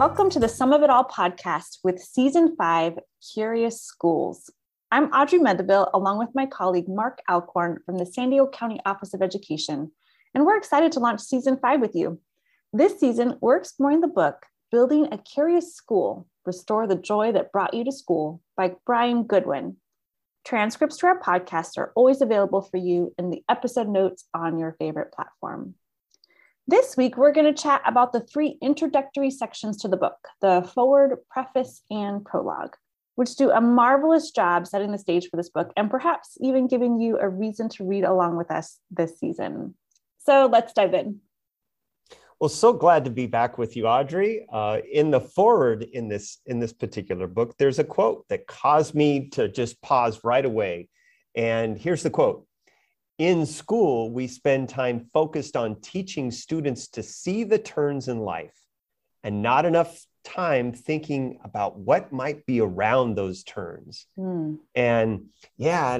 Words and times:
Welcome 0.00 0.30
to 0.30 0.38
the 0.38 0.48
Sum 0.48 0.72
of 0.72 0.82
It 0.82 0.88
All 0.88 1.04
podcast 1.04 1.80
with 1.84 2.00
season 2.00 2.56
five 2.56 2.98
Curious 3.34 3.82
Schools. 3.82 4.50
I'm 4.90 5.12
Audrey 5.12 5.38
Mendeville, 5.38 5.90
along 5.92 6.18
with 6.18 6.30
my 6.34 6.46
colleague 6.46 6.88
Mark 6.88 7.18
Alcorn 7.28 7.80
from 7.84 7.98
the 7.98 8.06
San 8.06 8.30
Diego 8.30 8.48
County 8.48 8.80
Office 8.86 9.12
of 9.12 9.20
Education, 9.20 9.92
and 10.34 10.46
we're 10.46 10.56
excited 10.56 10.90
to 10.92 11.00
launch 11.00 11.20
season 11.20 11.58
five 11.60 11.82
with 11.82 11.94
you. 11.94 12.18
This 12.72 12.98
season, 12.98 13.36
we're 13.42 13.58
exploring 13.58 14.00
the 14.00 14.08
book 14.08 14.46
Building 14.72 15.06
a 15.12 15.18
Curious 15.18 15.74
School 15.74 16.26
Restore 16.46 16.86
the 16.86 16.96
Joy 16.96 17.32
That 17.32 17.52
Brought 17.52 17.74
You 17.74 17.84
to 17.84 17.92
School 17.92 18.40
by 18.56 18.76
Bryan 18.86 19.24
Goodwin. 19.24 19.76
Transcripts 20.46 20.96
to 20.96 21.08
our 21.08 21.20
podcast 21.20 21.76
are 21.76 21.92
always 21.94 22.22
available 22.22 22.62
for 22.62 22.78
you 22.78 23.12
in 23.18 23.28
the 23.28 23.44
episode 23.50 23.90
notes 23.90 24.24
on 24.32 24.58
your 24.58 24.72
favorite 24.78 25.12
platform. 25.12 25.74
This 26.70 26.96
week, 26.96 27.16
we're 27.16 27.32
going 27.32 27.52
to 27.52 27.62
chat 27.62 27.82
about 27.84 28.12
the 28.12 28.20
three 28.20 28.56
introductory 28.62 29.32
sections 29.32 29.76
to 29.78 29.88
the 29.88 29.96
book 29.96 30.28
the 30.40 30.62
foreword, 30.72 31.18
preface, 31.28 31.82
and 31.90 32.24
prologue, 32.24 32.76
which 33.16 33.34
do 33.34 33.50
a 33.50 33.60
marvelous 33.60 34.30
job 34.30 34.68
setting 34.68 34.92
the 34.92 34.98
stage 34.98 35.28
for 35.28 35.36
this 35.36 35.48
book 35.48 35.72
and 35.76 35.90
perhaps 35.90 36.38
even 36.40 36.68
giving 36.68 37.00
you 37.00 37.18
a 37.18 37.28
reason 37.28 37.68
to 37.70 37.84
read 37.84 38.04
along 38.04 38.36
with 38.36 38.52
us 38.52 38.78
this 38.88 39.18
season. 39.18 39.74
So 40.18 40.46
let's 40.46 40.72
dive 40.72 40.94
in. 40.94 41.18
Well, 42.38 42.48
so 42.48 42.72
glad 42.72 43.04
to 43.04 43.10
be 43.10 43.26
back 43.26 43.58
with 43.58 43.76
you, 43.76 43.88
Audrey. 43.88 44.46
Uh, 44.52 44.78
in 44.92 45.10
the 45.10 45.20
foreword 45.20 45.82
in 45.82 46.06
this 46.06 46.38
in 46.46 46.60
this 46.60 46.72
particular 46.72 47.26
book, 47.26 47.56
there's 47.58 47.80
a 47.80 47.84
quote 47.84 48.28
that 48.28 48.46
caused 48.46 48.94
me 48.94 49.28
to 49.30 49.48
just 49.48 49.82
pause 49.82 50.20
right 50.22 50.44
away. 50.44 50.88
And 51.34 51.76
here's 51.76 52.04
the 52.04 52.10
quote: 52.10 52.46
in 53.20 53.44
school, 53.44 54.10
we 54.10 54.26
spend 54.26 54.70
time 54.70 54.98
focused 55.12 55.54
on 55.54 55.78
teaching 55.82 56.30
students 56.30 56.88
to 56.88 57.02
see 57.02 57.44
the 57.44 57.58
turns 57.58 58.08
in 58.08 58.18
life 58.18 58.58
and 59.22 59.42
not 59.42 59.66
enough 59.66 60.06
time 60.24 60.72
thinking 60.72 61.38
about 61.44 61.78
what 61.78 62.14
might 62.14 62.46
be 62.46 62.62
around 62.62 63.16
those 63.16 63.44
turns. 63.44 64.06
Mm. 64.18 64.60
And 64.74 65.26
yeah, 65.58 65.98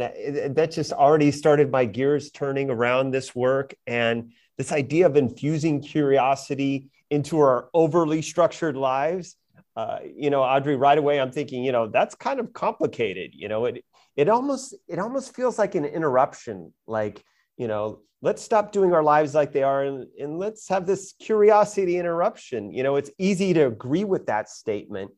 that 0.49 0.71
just 0.71 0.95
already 0.95 1.31
started 1.31 1.71
my 1.71 1.85
gears 1.85 2.31
turning 2.31 2.71
around 2.71 3.11
this 3.11 3.35
work. 3.35 3.75
And 3.87 4.33
this 4.57 4.73
idea 4.73 5.05
of 5.05 5.19
infusing 5.19 5.83
curiosity 5.83 6.89
into 7.11 7.39
our 7.39 7.69
overly 7.75 8.23
structured 8.23 8.79
lives. 8.79 9.37
Uh, 9.77 9.99
you 10.17 10.31
know, 10.31 10.43
Audrey, 10.43 10.75
right 10.75 10.97
away, 10.97 11.21
I'm 11.21 11.33
thinking, 11.33 11.65
you 11.65 11.73
know, 11.73 11.87
that's 11.87 12.15
kind 12.15 12.41
of 12.41 12.55
complicated. 12.55 13.33
You 13.35 13.49
know, 13.49 13.67
it 13.67 13.85
it 14.21 14.29
almost 14.29 14.75
it 14.87 14.99
almost 14.99 15.35
feels 15.35 15.59
like 15.59 15.75
an 15.75 15.87
interruption 15.87 16.71
like 16.87 17.25
you 17.57 17.67
know 17.67 18.01
let's 18.21 18.43
stop 18.43 18.71
doing 18.71 18.93
our 18.93 19.03
lives 19.03 19.35
like 19.35 19.51
they 19.51 19.63
are 19.63 19.85
and, 19.85 20.07
and 20.21 20.39
let's 20.39 20.69
have 20.69 20.85
this 20.85 21.15
curiosity 21.19 21.97
interruption. 21.97 22.71
You 22.71 22.83
know 22.83 22.97
it's 22.97 23.11
easy 23.17 23.55
to 23.55 23.67
agree 23.67 24.05
with 24.05 24.27
that 24.27 24.51
statement 24.51 25.11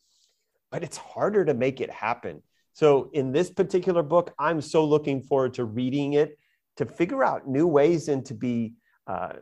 but 0.70 0.84
it's 0.84 0.96
harder 0.96 1.44
to 1.44 1.52
make 1.52 1.80
it 1.80 1.90
happen. 1.90 2.42
So 2.72 3.10
in 3.12 3.32
this 3.32 3.50
particular 3.50 4.04
book 4.04 4.32
i'm 4.38 4.60
so 4.60 4.84
looking 4.84 5.20
forward 5.20 5.54
to 5.54 5.64
reading 5.64 6.12
it 6.12 6.38
to 6.76 6.86
figure 6.86 7.24
out 7.24 7.48
new 7.48 7.66
ways 7.66 8.08
and 8.08 8.24
to 8.26 8.34
be 8.34 8.74
uh, 9.08 9.32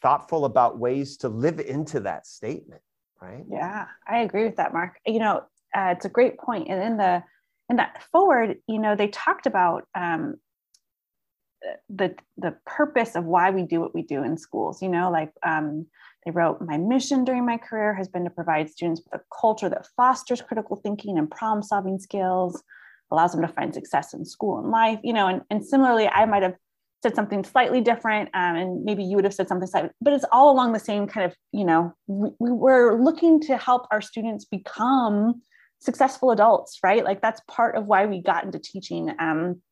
thoughtful 0.00 0.46
about 0.46 0.78
ways 0.78 1.18
to 1.18 1.28
live 1.28 1.60
into 1.60 2.00
that 2.00 2.26
statement 2.26 2.80
right? 3.20 3.44
Yeah 3.50 3.84
i 4.08 4.20
agree 4.20 4.44
with 4.44 4.56
that 4.56 4.72
mark. 4.72 4.92
You 5.04 5.18
know 5.18 5.36
uh, 5.76 5.92
it's 5.94 6.06
a 6.06 6.14
great 6.18 6.38
point 6.38 6.68
and 6.70 6.82
in 6.82 6.96
the 6.96 7.22
in 7.70 7.76
that 7.76 8.02
foreword 8.10 8.58
you 8.66 8.78
know, 8.78 8.96
they 8.96 9.08
talked 9.08 9.46
about 9.46 9.86
um, 9.94 10.36
the 11.88 12.14
the 12.36 12.56
purpose 12.66 13.14
of 13.14 13.24
why 13.24 13.50
we 13.50 13.62
do 13.62 13.80
what 13.80 13.94
we 13.94 14.02
do 14.02 14.22
in 14.22 14.36
schools. 14.36 14.82
You 14.82 14.88
know, 14.88 15.10
like 15.10 15.32
um, 15.46 15.86
they 16.24 16.32
wrote, 16.32 16.60
"My 16.60 16.76
mission 16.76 17.24
during 17.24 17.46
my 17.46 17.56
career 17.56 17.94
has 17.94 18.08
been 18.08 18.24
to 18.24 18.30
provide 18.30 18.68
students 18.68 19.02
with 19.04 19.20
a 19.20 19.24
culture 19.40 19.68
that 19.68 19.86
fosters 19.96 20.42
critical 20.42 20.76
thinking 20.76 21.16
and 21.16 21.30
problem 21.30 21.62
solving 21.62 21.98
skills, 21.98 22.62
allows 23.10 23.32
them 23.32 23.42
to 23.42 23.48
find 23.48 23.72
success 23.72 24.12
in 24.14 24.24
school 24.24 24.58
and 24.58 24.70
life." 24.70 24.98
You 25.02 25.12
know, 25.12 25.28
and, 25.28 25.42
and 25.50 25.64
similarly, 25.64 26.08
I 26.08 26.24
might 26.26 26.42
have 26.42 26.56
said 27.02 27.14
something 27.14 27.44
slightly 27.44 27.80
different, 27.80 28.28
um, 28.34 28.56
and 28.56 28.84
maybe 28.84 29.02
you 29.04 29.16
would 29.16 29.24
have 29.24 29.34
said 29.34 29.48
something 29.48 29.68
slightly, 29.68 29.90
but 30.02 30.12
it's 30.12 30.26
all 30.32 30.50
along 30.50 30.72
the 30.72 30.78
same 30.78 31.06
kind 31.06 31.24
of, 31.24 31.34
you 31.50 31.64
know, 31.64 31.94
we, 32.06 32.28
we 32.38 32.50
we're 32.50 33.02
looking 33.02 33.40
to 33.40 33.56
help 33.56 33.86
our 33.90 34.02
students 34.02 34.44
become 34.44 35.40
successful 35.80 36.30
adults, 36.30 36.78
right? 36.82 37.04
Like 37.04 37.20
that's 37.20 37.40
part 37.48 37.76
of 37.76 37.86
why 37.86 38.06
we 38.06 38.22
got 38.22 38.44
into 38.44 38.58
teaching. 38.58 39.12
Um, 39.18 39.62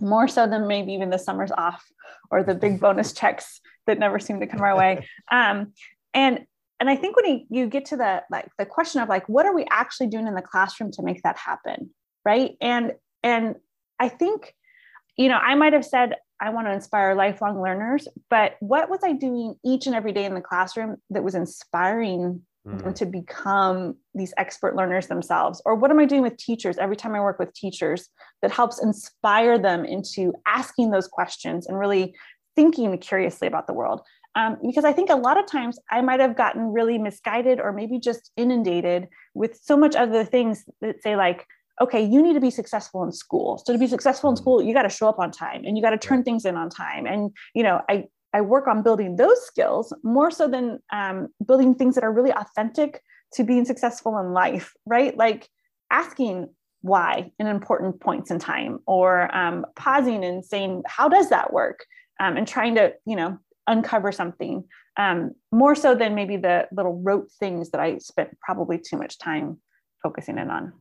more 0.00 0.28
so 0.28 0.46
than 0.46 0.68
maybe 0.68 0.92
even 0.92 1.10
the 1.10 1.18
summers 1.18 1.50
off 1.56 1.84
or 2.30 2.42
the 2.42 2.54
big 2.54 2.80
bonus 2.80 3.12
checks 3.14 3.60
that 3.86 3.98
never 3.98 4.18
seem 4.18 4.40
to 4.40 4.46
come 4.46 4.60
our 4.60 4.76
way. 4.76 5.06
Um, 5.30 5.72
and 6.14 6.46
and 6.80 6.88
I 6.88 6.94
think 6.94 7.16
when 7.16 7.26
you, 7.26 7.40
you 7.50 7.66
get 7.66 7.86
to 7.86 7.96
the 7.96 8.22
like 8.30 8.48
the 8.56 8.66
question 8.66 9.00
of 9.00 9.08
like 9.08 9.28
what 9.28 9.46
are 9.46 9.54
we 9.54 9.66
actually 9.70 10.06
doing 10.06 10.26
in 10.26 10.34
the 10.34 10.42
classroom 10.42 10.92
to 10.92 11.02
make 11.02 11.22
that 11.22 11.36
happen, 11.36 11.90
right? 12.24 12.52
And 12.60 12.92
and 13.22 13.56
I 13.98 14.08
think, 14.08 14.54
you 15.16 15.28
know, 15.28 15.38
I 15.38 15.56
might 15.56 15.72
have 15.72 15.84
said 15.84 16.14
I 16.40 16.50
want 16.50 16.68
to 16.68 16.72
inspire 16.72 17.16
lifelong 17.16 17.60
learners, 17.60 18.06
but 18.30 18.54
what 18.60 18.88
was 18.88 19.00
I 19.02 19.12
doing 19.12 19.56
each 19.64 19.86
and 19.86 19.96
every 19.96 20.12
day 20.12 20.24
in 20.24 20.34
the 20.34 20.40
classroom 20.40 20.98
that 21.10 21.24
was 21.24 21.34
inspiring 21.34 22.42
mm. 22.68 22.82
them 22.82 22.94
to 22.94 23.06
become 23.06 23.96
these 24.14 24.32
expert 24.36 24.76
learners 24.76 25.06
themselves? 25.06 25.62
Or 25.64 25.74
what 25.74 25.90
am 25.90 25.98
I 25.98 26.04
doing 26.04 26.22
with 26.22 26.36
teachers 26.36 26.78
every 26.78 26.96
time 26.96 27.14
I 27.14 27.20
work 27.20 27.38
with 27.38 27.52
teachers 27.54 28.08
that 28.42 28.50
helps 28.50 28.82
inspire 28.82 29.58
them 29.58 29.84
into 29.84 30.32
asking 30.46 30.90
those 30.90 31.08
questions 31.08 31.66
and 31.66 31.78
really 31.78 32.14
thinking 32.56 32.96
curiously 32.98 33.48
about 33.48 33.66
the 33.66 33.72
world? 33.72 34.02
Um, 34.34 34.58
because 34.64 34.84
I 34.84 34.92
think 34.92 35.10
a 35.10 35.16
lot 35.16 35.38
of 35.38 35.46
times 35.46 35.78
I 35.90 36.00
might 36.00 36.20
have 36.20 36.36
gotten 36.36 36.72
really 36.72 36.98
misguided 36.98 37.60
or 37.60 37.72
maybe 37.72 37.98
just 37.98 38.30
inundated 38.36 39.08
with 39.34 39.58
so 39.62 39.76
much 39.76 39.96
other 39.96 40.24
things 40.24 40.64
that 40.80 41.02
say, 41.02 41.16
like, 41.16 41.44
okay, 41.80 42.04
you 42.04 42.22
need 42.22 42.34
to 42.34 42.40
be 42.40 42.50
successful 42.50 43.02
in 43.04 43.12
school. 43.12 43.58
So 43.64 43.72
to 43.72 43.78
be 43.78 43.86
successful 43.86 44.30
in 44.30 44.36
mm. 44.36 44.38
school, 44.38 44.62
you 44.62 44.74
got 44.74 44.82
to 44.82 44.88
show 44.88 45.08
up 45.08 45.18
on 45.18 45.30
time 45.30 45.62
and 45.64 45.76
you 45.76 45.82
got 45.82 45.90
to 45.90 45.98
turn 45.98 46.22
things 46.22 46.44
in 46.44 46.56
on 46.56 46.70
time. 46.70 47.06
And 47.06 47.30
you 47.54 47.62
know, 47.62 47.80
I 47.88 48.06
I 48.32 48.40
work 48.40 48.66
on 48.68 48.82
building 48.82 49.16
those 49.16 49.44
skills 49.46 49.92
more 50.02 50.30
so 50.30 50.48
than 50.48 50.80
um, 50.92 51.28
building 51.46 51.74
things 51.74 51.94
that 51.94 52.04
are 52.04 52.12
really 52.12 52.32
authentic 52.32 53.02
to 53.34 53.44
being 53.44 53.64
successful 53.64 54.18
in 54.18 54.32
life, 54.32 54.74
right? 54.86 55.16
Like 55.16 55.48
asking 55.90 56.48
why 56.82 57.32
in 57.38 57.46
important 57.46 58.00
points 58.00 58.30
in 58.30 58.38
time 58.38 58.80
or 58.86 59.34
um, 59.36 59.66
pausing 59.76 60.24
and 60.24 60.44
saying, 60.44 60.82
how 60.86 61.08
does 61.08 61.30
that 61.30 61.52
work? 61.52 61.84
Um, 62.20 62.36
and 62.36 62.46
trying 62.46 62.74
to, 62.76 62.94
you 63.06 63.16
know, 63.16 63.38
uncover 63.66 64.12
something 64.12 64.64
um, 64.96 65.32
more 65.52 65.74
so 65.74 65.94
than 65.94 66.14
maybe 66.14 66.36
the 66.36 66.66
little 66.72 67.00
rote 67.02 67.30
things 67.38 67.70
that 67.70 67.80
I 67.80 67.98
spent 67.98 68.36
probably 68.40 68.78
too 68.78 68.96
much 68.96 69.18
time 69.18 69.60
focusing 70.02 70.38
in 70.38 70.50
on. 70.50 70.72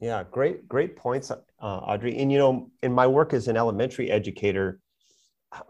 Yeah, 0.00 0.24
great, 0.30 0.68
great 0.68 0.96
points, 0.96 1.30
uh, 1.30 1.36
Audrey. 1.60 2.18
And 2.18 2.30
you 2.30 2.38
know, 2.38 2.70
in 2.82 2.92
my 2.92 3.06
work 3.06 3.32
as 3.32 3.48
an 3.48 3.56
elementary 3.56 4.10
educator, 4.10 4.80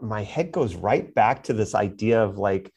my 0.01 0.23
head 0.23 0.51
goes 0.51 0.75
right 0.75 1.13
back 1.13 1.43
to 1.43 1.53
this 1.53 1.75
idea 1.75 2.23
of 2.23 2.37
like 2.37 2.71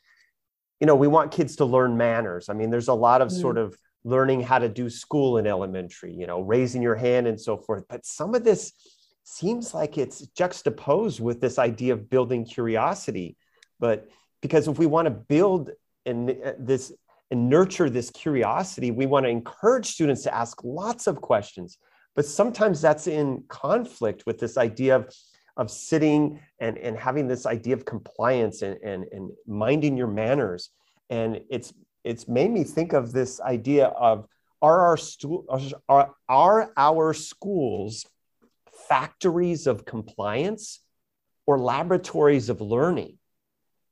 you 0.81 0.87
know 0.87 0.97
we 0.97 1.09
want 1.09 1.33
kids 1.33 1.57
to 1.57 1.65
learn 1.65 1.97
manners. 1.97 2.49
I 2.49 2.55
mean 2.55 2.71
there's 2.71 2.89
a 2.89 2.95
lot 2.95 3.23
of 3.23 3.29
mm. 3.29 3.41
sort 3.41 3.59
of 3.59 3.77
learning 4.05 4.41
how 4.41 4.59
to 4.59 4.69
do 4.69 4.89
school 4.89 5.39
in 5.39 5.47
elementary 5.47 6.15
you 6.15 6.27
know 6.27 6.41
raising 6.41 6.83
your 6.83 6.97
hand 6.97 7.27
and 7.27 7.41
so 7.41 7.57
forth. 7.57 7.85
But 7.89 8.05
some 8.05 8.35
of 8.35 8.45
this 8.45 8.73
seems 9.25 9.75
like 9.75 9.99
it's 9.99 10.27
juxtaposed 10.29 11.21
with 11.21 11.41
this 11.41 11.59
idea 11.59 11.93
of 11.93 12.09
building 12.09 12.45
curiosity. 12.45 13.37
But 13.81 14.09
because 14.41 14.69
if 14.69 14.79
we 14.79 14.87
want 14.87 15.07
to 15.07 15.11
build 15.11 15.71
and 16.05 16.31
uh, 16.31 16.53
this 16.59 16.93
and 17.31 17.49
nurture 17.51 17.91
this 17.91 18.11
curiosity 18.11 18.93
we 18.93 19.07
want 19.07 19.27
to 19.27 19.31
encourage 19.31 19.87
students 19.87 20.23
to 20.23 20.35
ask 20.35 20.63
lots 20.65 21.07
of 21.07 21.21
questions. 21.21 21.79
But 22.15 22.25
sometimes 22.25 22.81
that's 22.81 23.07
in 23.07 23.45
conflict 23.49 24.25
with 24.27 24.39
this 24.39 24.57
idea 24.57 24.97
of 24.97 25.15
of 25.57 25.71
sitting 25.71 26.41
and, 26.59 26.77
and 26.79 26.97
having 26.97 27.29
this 27.29 27.47
idea 27.47 27.75
of 27.75 27.85
compliance 27.85 28.63
and, 28.63 28.77
and, 28.83 29.05
and 29.13 29.31
minding 29.47 29.97
your 29.97 30.07
manners. 30.07 30.71
And 31.11 31.41
it's 31.51 31.73
it's 32.05 32.29
made 32.29 32.51
me 32.51 32.63
think 32.63 32.93
of 32.93 33.13
this 33.13 33.41
idea 33.41 33.87
of 33.87 34.27
are 34.63 34.81
our 34.81 34.97
stu- 34.97 35.47
are, 35.89 36.15
are 36.29 36.73
our 36.77 37.15
schools 37.15 38.07
factories 38.89 39.67
of 39.67 39.85
compliance 39.85 40.81
or 41.47 41.59
laboratories 41.59 42.49
of 42.49 42.61
learning? 42.61 43.19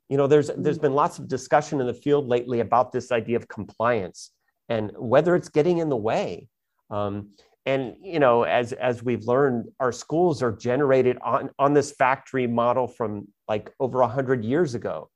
You 0.09 0.17
know, 0.17 0.27
there's 0.27 0.51
there's 0.57 0.79
been 0.79 0.95
lots 0.95 1.19
of 1.19 1.29
discussion 1.29 1.81
in 1.81 1.87
the 1.87 1.95
field 1.95 2.29
lately 2.29 2.61
about 2.61 2.93
this 2.93 3.11
idea 3.11 3.37
of 3.37 3.49
compliance 3.49 4.31
and 4.69 4.93
whether 4.97 5.35
it's 5.35 5.49
getting 5.49 5.79
in 5.79 5.89
the 5.89 5.97
way. 5.97 6.49
Um, 6.91 7.31
and 7.67 7.97
you 8.03 8.19
know 8.19 8.43
as 8.43 8.73
as 8.73 9.03
we've 9.03 9.25
learned 9.25 9.69
our 9.81 9.93
schools 9.93 10.43
are 10.43 10.53
generated 10.53 11.19
on 11.23 11.51
on 11.59 11.73
this 11.73 11.93
factory 11.93 12.47
model 12.47 12.87
from 12.87 13.27
like 13.49 13.73
over 13.81 14.01
100 14.01 14.45
years 14.45 14.75
ago. 14.75 15.11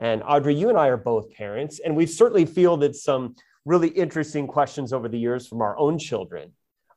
And 0.00 0.22
audrey 0.22 0.54
you 0.54 0.70
and 0.70 0.78
i 0.78 0.88
are 0.88 0.96
both 0.96 1.30
parents 1.32 1.80
and 1.84 1.94
we've 1.94 2.10
certainly 2.10 2.46
fielded 2.46 2.96
some 2.96 3.34
really 3.66 3.88
interesting 3.88 4.46
questions 4.46 4.92
over 4.92 5.08
the 5.08 5.18
years 5.18 5.46
from 5.46 5.60
our 5.60 5.78
own 5.78 5.98
children. 5.98 6.52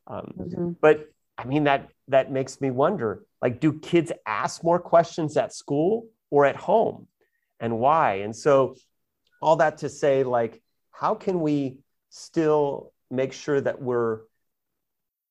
Um, 0.07 0.33
mm-hmm. 0.37 0.71
but 0.81 1.09
i 1.37 1.45
mean 1.45 1.65
that 1.65 1.89
that 2.09 2.31
makes 2.31 2.59
me 2.61 2.71
wonder 2.71 3.23
like 3.41 3.59
do 3.59 3.79
kids 3.79 4.11
ask 4.25 4.63
more 4.63 4.79
questions 4.79 5.35
at 5.37 5.53
school 5.53 6.07
or 6.29 6.45
at 6.45 6.55
home? 6.55 7.07
And 7.59 7.79
why? 7.79 8.15
And 8.15 8.35
so 8.35 8.75
all 9.41 9.57
that 9.57 9.79
to 9.79 9.89
say 9.89 10.23
like 10.23 10.61
how 10.91 11.15
can 11.15 11.41
we 11.41 11.79
still 12.09 12.93
make 13.11 13.33
sure 13.33 13.59
that 13.59 13.81
we're 13.81 14.21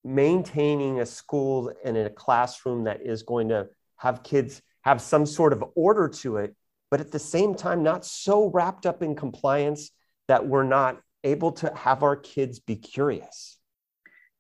maintaining 0.04 1.00
a 1.00 1.06
school 1.06 1.72
and 1.84 1.96
a 1.96 2.10
classroom 2.10 2.84
that 2.84 3.02
is 3.02 3.22
going 3.22 3.48
to 3.48 3.68
have 3.96 4.22
kids 4.22 4.62
have 4.82 5.00
some 5.00 5.24
sort 5.26 5.52
of 5.52 5.64
order 5.74 6.08
to 6.08 6.36
it, 6.38 6.54
but 6.90 7.00
at 7.00 7.12
the 7.12 7.18
same 7.18 7.54
time, 7.54 7.82
not 7.82 8.04
so 8.04 8.50
wrapped 8.50 8.84
up 8.84 9.02
in 9.02 9.14
compliance 9.14 9.90
that 10.28 10.46
we're 10.46 10.64
not 10.64 11.00
able 11.24 11.52
to 11.52 11.72
have 11.74 12.02
our 12.02 12.16
kids 12.16 12.58
be 12.58 12.76
curious. 12.76 13.58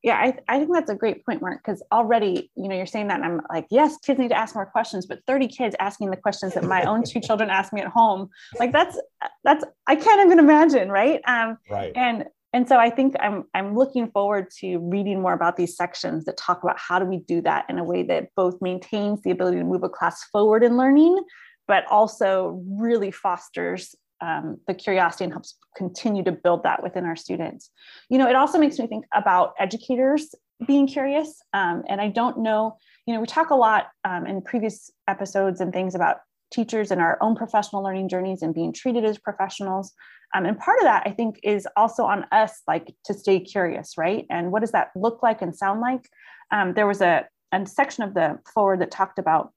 Yeah, 0.02 0.16
I, 0.16 0.36
I 0.48 0.58
think 0.58 0.74
that's 0.74 0.90
a 0.90 0.96
great 0.96 1.24
point, 1.24 1.40
Mark, 1.42 1.62
because 1.64 1.80
already, 1.92 2.50
you 2.56 2.68
know, 2.68 2.74
you're 2.74 2.86
saying 2.86 3.06
that 3.06 3.20
and 3.20 3.24
I'm 3.24 3.40
like, 3.48 3.66
yes, 3.70 3.98
kids 3.98 4.18
need 4.18 4.30
to 4.30 4.36
ask 4.36 4.56
more 4.56 4.66
questions, 4.66 5.06
but 5.06 5.20
30 5.28 5.46
kids 5.46 5.76
asking 5.78 6.10
the 6.10 6.16
questions 6.16 6.54
that 6.54 6.64
my 6.64 6.82
own 6.82 7.04
two 7.04 7.20
children 7.20 7.50
ask 7.50 7.72
me 7.72 7.82
at 7.82 7.86
home, 7.86 8.28
like 8.58 8.72
that's, 8.72 9.00
that's, 9.44 9.64
I 9.86 9.94
can't 9.94 10.26
even 10.26 10.40
imagine. 10.40 10.90
Right. 10.90 11.20
Um, 11.24 11.56
right. 11.70 11.92
And 11.94 12.24
and 12.52 12.68
so 12.68 12.76
I 12.76 12.90
think 12.90 13.14
I'm 13.20 13.44
I'm 13.54 13.74
looking 13.74 14.10
forward 14.10 14.50
to 14.60 14.78
reading 14.78 15.22
more 15.22 15.32
about 15.32 15.56
these 15.56 15.76
sections 15.76 16.24
that 16.26 16.36
talk 16.36 16.62
about 16.62 16.78
how 16.78 16.98
do 16.98 17.06
we 17.06 17.18
do 17.18 17.40
that 17.42 17.64
in 17.68 17.78
a 17.78 17.84
way 17.84 18.02
that 18.04 18.28
both 18.36 18.60
maintains 18.60 19.22
the 19.22 19.30
ability 19.30 19.58
to 19.58 19.64
move 19.64 19.82
a 19.82 19.88
class 19.88 20.24
forward 20.24 20.62
in 20.62 20.76
learning, 20.76 21.22
but 21.66 21.84
also 21.90 22.62
really 22.68 23.10
fosters 23.10 23.94
um, 24.20 24.58
the 24.68 24.74
curiosity 24.74 25.24
and 25.24 25.32
helps 25.32 25.56
continue 25.76 26.22
to 26.22 26.32
build 26.32 26.62
that 26.62 26.82
within 26.82 27.04
our 27.04 27.16
students. 27.16 27.70
You 28.08 28.18
know, 28.18 28.28
it 28.28 28.36
also 28.36 28.58
makes 28.58 28.78
me 28.78 28.86
think 28.86 29.04
about 29.12 29.54
educators 29.58 30.34
being 30.66 30.86
curious. 30.86 31.42
Um, 31.52 31.82
and 31.88 32.00
I 32.00 32.08
don't 32.08 32.38
know, 32.38 32.76
you 33.06 33.14
know, 33.14 33.20
we 33.20 33.26
talk 33.26 33.50
a 33.50 33.56
lot 33.56 33.88
um, 34.04 34.26
in 34.26 34.42
previous 34.42 34.90
episodes 35.08 35.60
and 35.60 35.72
things 35.72 35.94
about 35.94 36.18
teachers 36.52 36.90
and 36.90 37.00
our 37.00 37.18
own 37.20 37.34
professional 37.34 37.82
learning 37.82 38.08
journeys 38.08 38.42
and 38.42 38.54
being 38.54 38.72
treated 38.72 39.04
as 39.04 39.18
professionals. 39.18 39.92
Um, 40.34 40.46
and 40.46 40.58
part 40.58 40.78
of 40.78 40.84
that, 40.84 41.02
I 41.04 41.10
think, 41.10 41.40
is 41.42 41.66
also 41.76 42.04
on 42.04 42.26
us, 42.30 42.62
like 42.66 42.94
to 43.06 43.14
stay 43.14 43.40
curious, 43.40 43.98
right? 43.98 44.26
And 44.30 44.52
what 44.52 44.60
does 44.60 44.72
that 44.72 44.90
look 44.94 45.22
like 45.22 45.42
and 45.42 45.54
sound 45.54 45.80
like? 45.80 46.08
Um, 46.50 46.74
there 46.74 46.86
was 46.86 47.00
a, 47.00 47.26
a 47.52 47.66
section 47.66 48.04
of 48.04 48.14
the 48.14 48.38
foreword 48.54 48.80
that 48.80 48.90
talked 48.90 49.18
about 49.18 49.52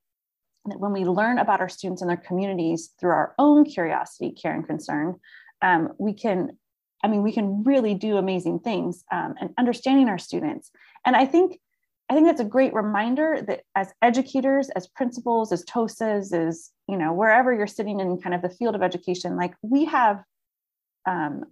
that 0.65 0.79
when 0.79 0.91
we 0.91 1.05
learn 1.05 1.37
about 1.37 1.61
our 1.61 1.69
students 1.69 2.01
and 2.01 2.09
their 2.09 2.17
communities 2.17 2.89
through 2.99 3.11
our 3.11 3.35
own 3.37 3.65
curiosity, 3.65 4.31
care, 4.31 4.53
and 4.53 4.65
concern, 4.65 5.15
um, 5.61 5.93
we 5.99 6.13
can, 6.13 6.57
I 7.03 7.07
mean, 7.07 7.23
we 7.23 7.31
can 7.31 7.63
really 7.63 7.93
do 7.93 8.17
amazing 8.17 8.59
things 8.59 9.03
um, 9.11 9.35
and 9.39 9.51
understanding 9.57 10.09
our 10.09 10.17
students. 10.17 10.71
And 11.05 11.15
I 11.15 11.25
think, 11.25 11.59
I 12.09 12.13
think 12.13 12.27
that's 12.27 12.41
a 12.41 12.45
great 12.45 12.73
reminder 12.73 13.41
that 13.47 13.61
as 13.75 13.91
educators, 14.01 14.69
as 14.69 14.87
principals, 14.87 15.51
as 15.51 15.65
TOSAs, 15.65 16.33
as 16.33 16.71
you 16.87 16.97
know, 16.97 17.13
wherever 17.13 17.53
you're 17.53 17.65
sitting 17.65 17.99
in 17.99 18.21
kind 18.21 18.35
of 18.35 18.41
the 18.41 18.49
field 18.49 18.75
of 18.75 18.83
education, 18.83 19.35
like 19.35 19.55
we 19.63 19.85
have 19.85 20.21
um, 21.07 21.45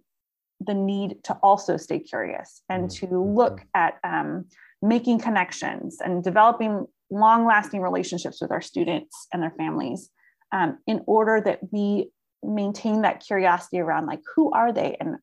the 0.59 0.73
need 0.73 1.23
to 1.23 1.33
also 1.41 1.77
stay 1.77 1.99
curious 1.99 2.61
and 2.69 2.89
mm-hmm. 2.89 3.07
to 3.07 3.19
look 3.19 3.61
at 3.73 3.95
um, 4.03 4.45
making 4.81 5.19
connections 5.19 5.99
and 6.03 6.23
developing 6.23 6.85
long 7.09 7.45
lasting 7.45 7.81
relationships 7.81 8.41
with 8.41 8.51
our 8.51 8.61
students 8.61 9.27
and 9.33 9.41
their 9.41 9.53
families 9.57 10.09
um, 10.51 10.77
in 10.87 11.01
order 11.07 11.41
that 11.41 11.59
we 11.71 12.11
maintain 12.43 13.01
that 13.01 13.23
curiosity 13.25 13.79
around 13.79 14.05
like 14.05 14.19
who 14.35 14.51
are 14.51 14.71
they 14.71 14.97
and 14.99 15.15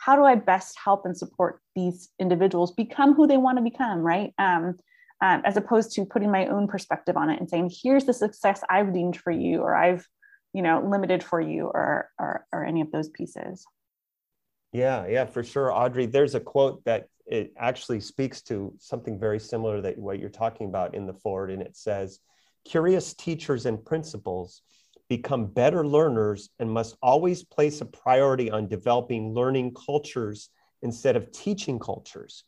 how 0.00 0.16
do 0.16 0.24
i 0.24 0.34
best 0.34 0.76
help 0.82 1.04
and 1.04 1.16
support 1.16 1.60
these 1.76 2.10
individuals 2.18 2.72
become 2.72 3.14
who 3.14 3.26
they 3.26 3.36
want 3.36 3.58
to 3.58 3.62
become 3.62 4.00
right? 4.00 4.32
Um, 4.38 4.78
um, 5.22 5.42
as 5.44 5.58
opposed 5.58 5.92
to 5.92 6.06
putting 6.06 6.30
my 6.30 6.46
own 6.46 6.66
perspective 6.66 7.16
on 7.16 7.28
it 7.28 7.38
and 7.38 7.48
saying 7.48 7.70
here's 7.82 8.04
the 8.04 8.14
success 8.14 8.62
i've 8.70 8.92
deemed 8.92 9.16
for 9.16 9.30
you 9.30 9.60
or 9.60 9.74
i've 9.74 10.06
you 10.52 10.62
know 10.62 10.86
limited 10.86 11.22
for 11.22 11.40
you 11.40 11.66
or 11.66 12.08
or, 12.18 12.46
or 12.52 12.64
any 12.64 12.80
of 12.80 12.90
those 12.90 13.08
pieces. 13.08 13.64
Yeah 14.72 15.06
yeah 15.06 15.24
for 15.24 15.42
sure. 15.42 15.72
Audrey 15.72 16.06
there's 16.06 16.34
a 16.34 16.40
quote 16.40 16.84
that 16.84 17.06
it 17.26 17.52
actually 17.56 18.00
speaks 18.00 18.42
to 18.42 18.74
something 18.78 19.18
very 19.18 19.38
similar 19.38 19.80
that 19.80 19.98
what 19.98 20.18
you're 20.18 20.28
talking 20.28 20.68
about 20.68 20.94
in 20.94 21.06
the 21.06 21.14
foreword 21.14 21.50
and 21.50 21.62
it 21.62 21.76
says 21.76 22.18
curious 22.64 23.14
teachers 23.14 23.66
and 23.66 23.84
principals 23.84 24.62
become 25.10 25.44
better 25.44 25.86
learners 25.86 26.48
and 26.58 26.70
must 26.70 26.96
always 27.02 27.44
place 27.44 27.82
a 27.82 27.84
priority 27.84 28.50
on 28.50 28.66
developing 28.66 29.34
learning 29.34 29.74
cultures 29.74 30.48
instead 30.80 31.16
of 31.16 31.30
teaching 31.32 31.78
cultures 31.78 32.44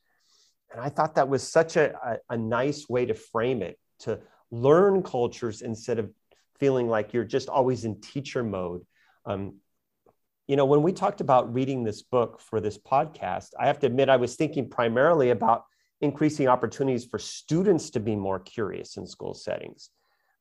and 0.70 0.80
i 0.80 0.88
thought 0.88 1.14
that 1.16 1.28
was 1.28 1.42
such 1.42 1.76
a, 1.76 1.92
a, 2.30 2.34
a 2.34 2.36
nice 2.38 2.88
way 2.88 3.04
to 3.04 3.12
frame 3.12 3.60
it 3.60 3.78
to 3.98 4.18
learn 4.50 5.02
cultures 5.02 5.62
instead 5.62 5.98
of 5.98 6.10
feeling 6.62 6.88
like 6.88 7.12
you're 7.12 7.24
just 7.24 7.48
always 7.48 7.84
in 7.84 8.00
teacher 8.00 8.44
mode. 8.44 8.82
Um, 9.26 9.56
you 10.46 10.54
know, 10.54 10.66
when 10.66 10.82
we 10.82 10.92
talked 10.92 11.20
about 11.20 11.52
reading 11.52 11.82
this 11.82 12.02
book 12.02 12.40
for 12.40 12.60
this 12.60 12.78
podcast, 12.78 13.48
I 13.58 13.66
have 13.66 13.80
to 13.80 13.86
admit 13.86 14.08
I 14.08 14.16
was 14.16 14.36
thinking 14.36 14.68
primarily 14.68 15.30
about 15.30 15.64
increasing 16.00 16.48
opportunities 16.48 17.04
for 17.04 17.18
students 17.18 17.90
to 17.90 18.00
be 18.00 18.14
more 18.14 18.38
curious 18.38 18.96
in 18.96 19.06
school 19.06 19.34
settings. 19.34 19.90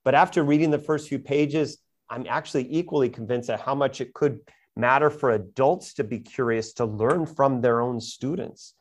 But 0.04 0.14
after 0.14 0.44
reading 0.44 0.72
the 0.72 0.80
first 0.80 1.08
few 1.08 1.20
pages, 1.20 1.78
I'm 2.12 2.26
actually 2.30 2.68
equally 2.70 3.10
convinced 3.10 3.50
of 3.50 3.62
how 3.62 3.74
much 3.74 4.02
it 4.02 4.14
could 4.14 4.40
matter 4.76 5.10
for 5.10 5.32
adults 5.32 5.94
to 5.96 6.04
be 6.04 6.20
curious 6.20 6.74
to 6.74 6.86
learn 6.86 7.26
from 7.26 7.62
their 7.62 7.82
own 7.82 8.02
students. 8.02 8.74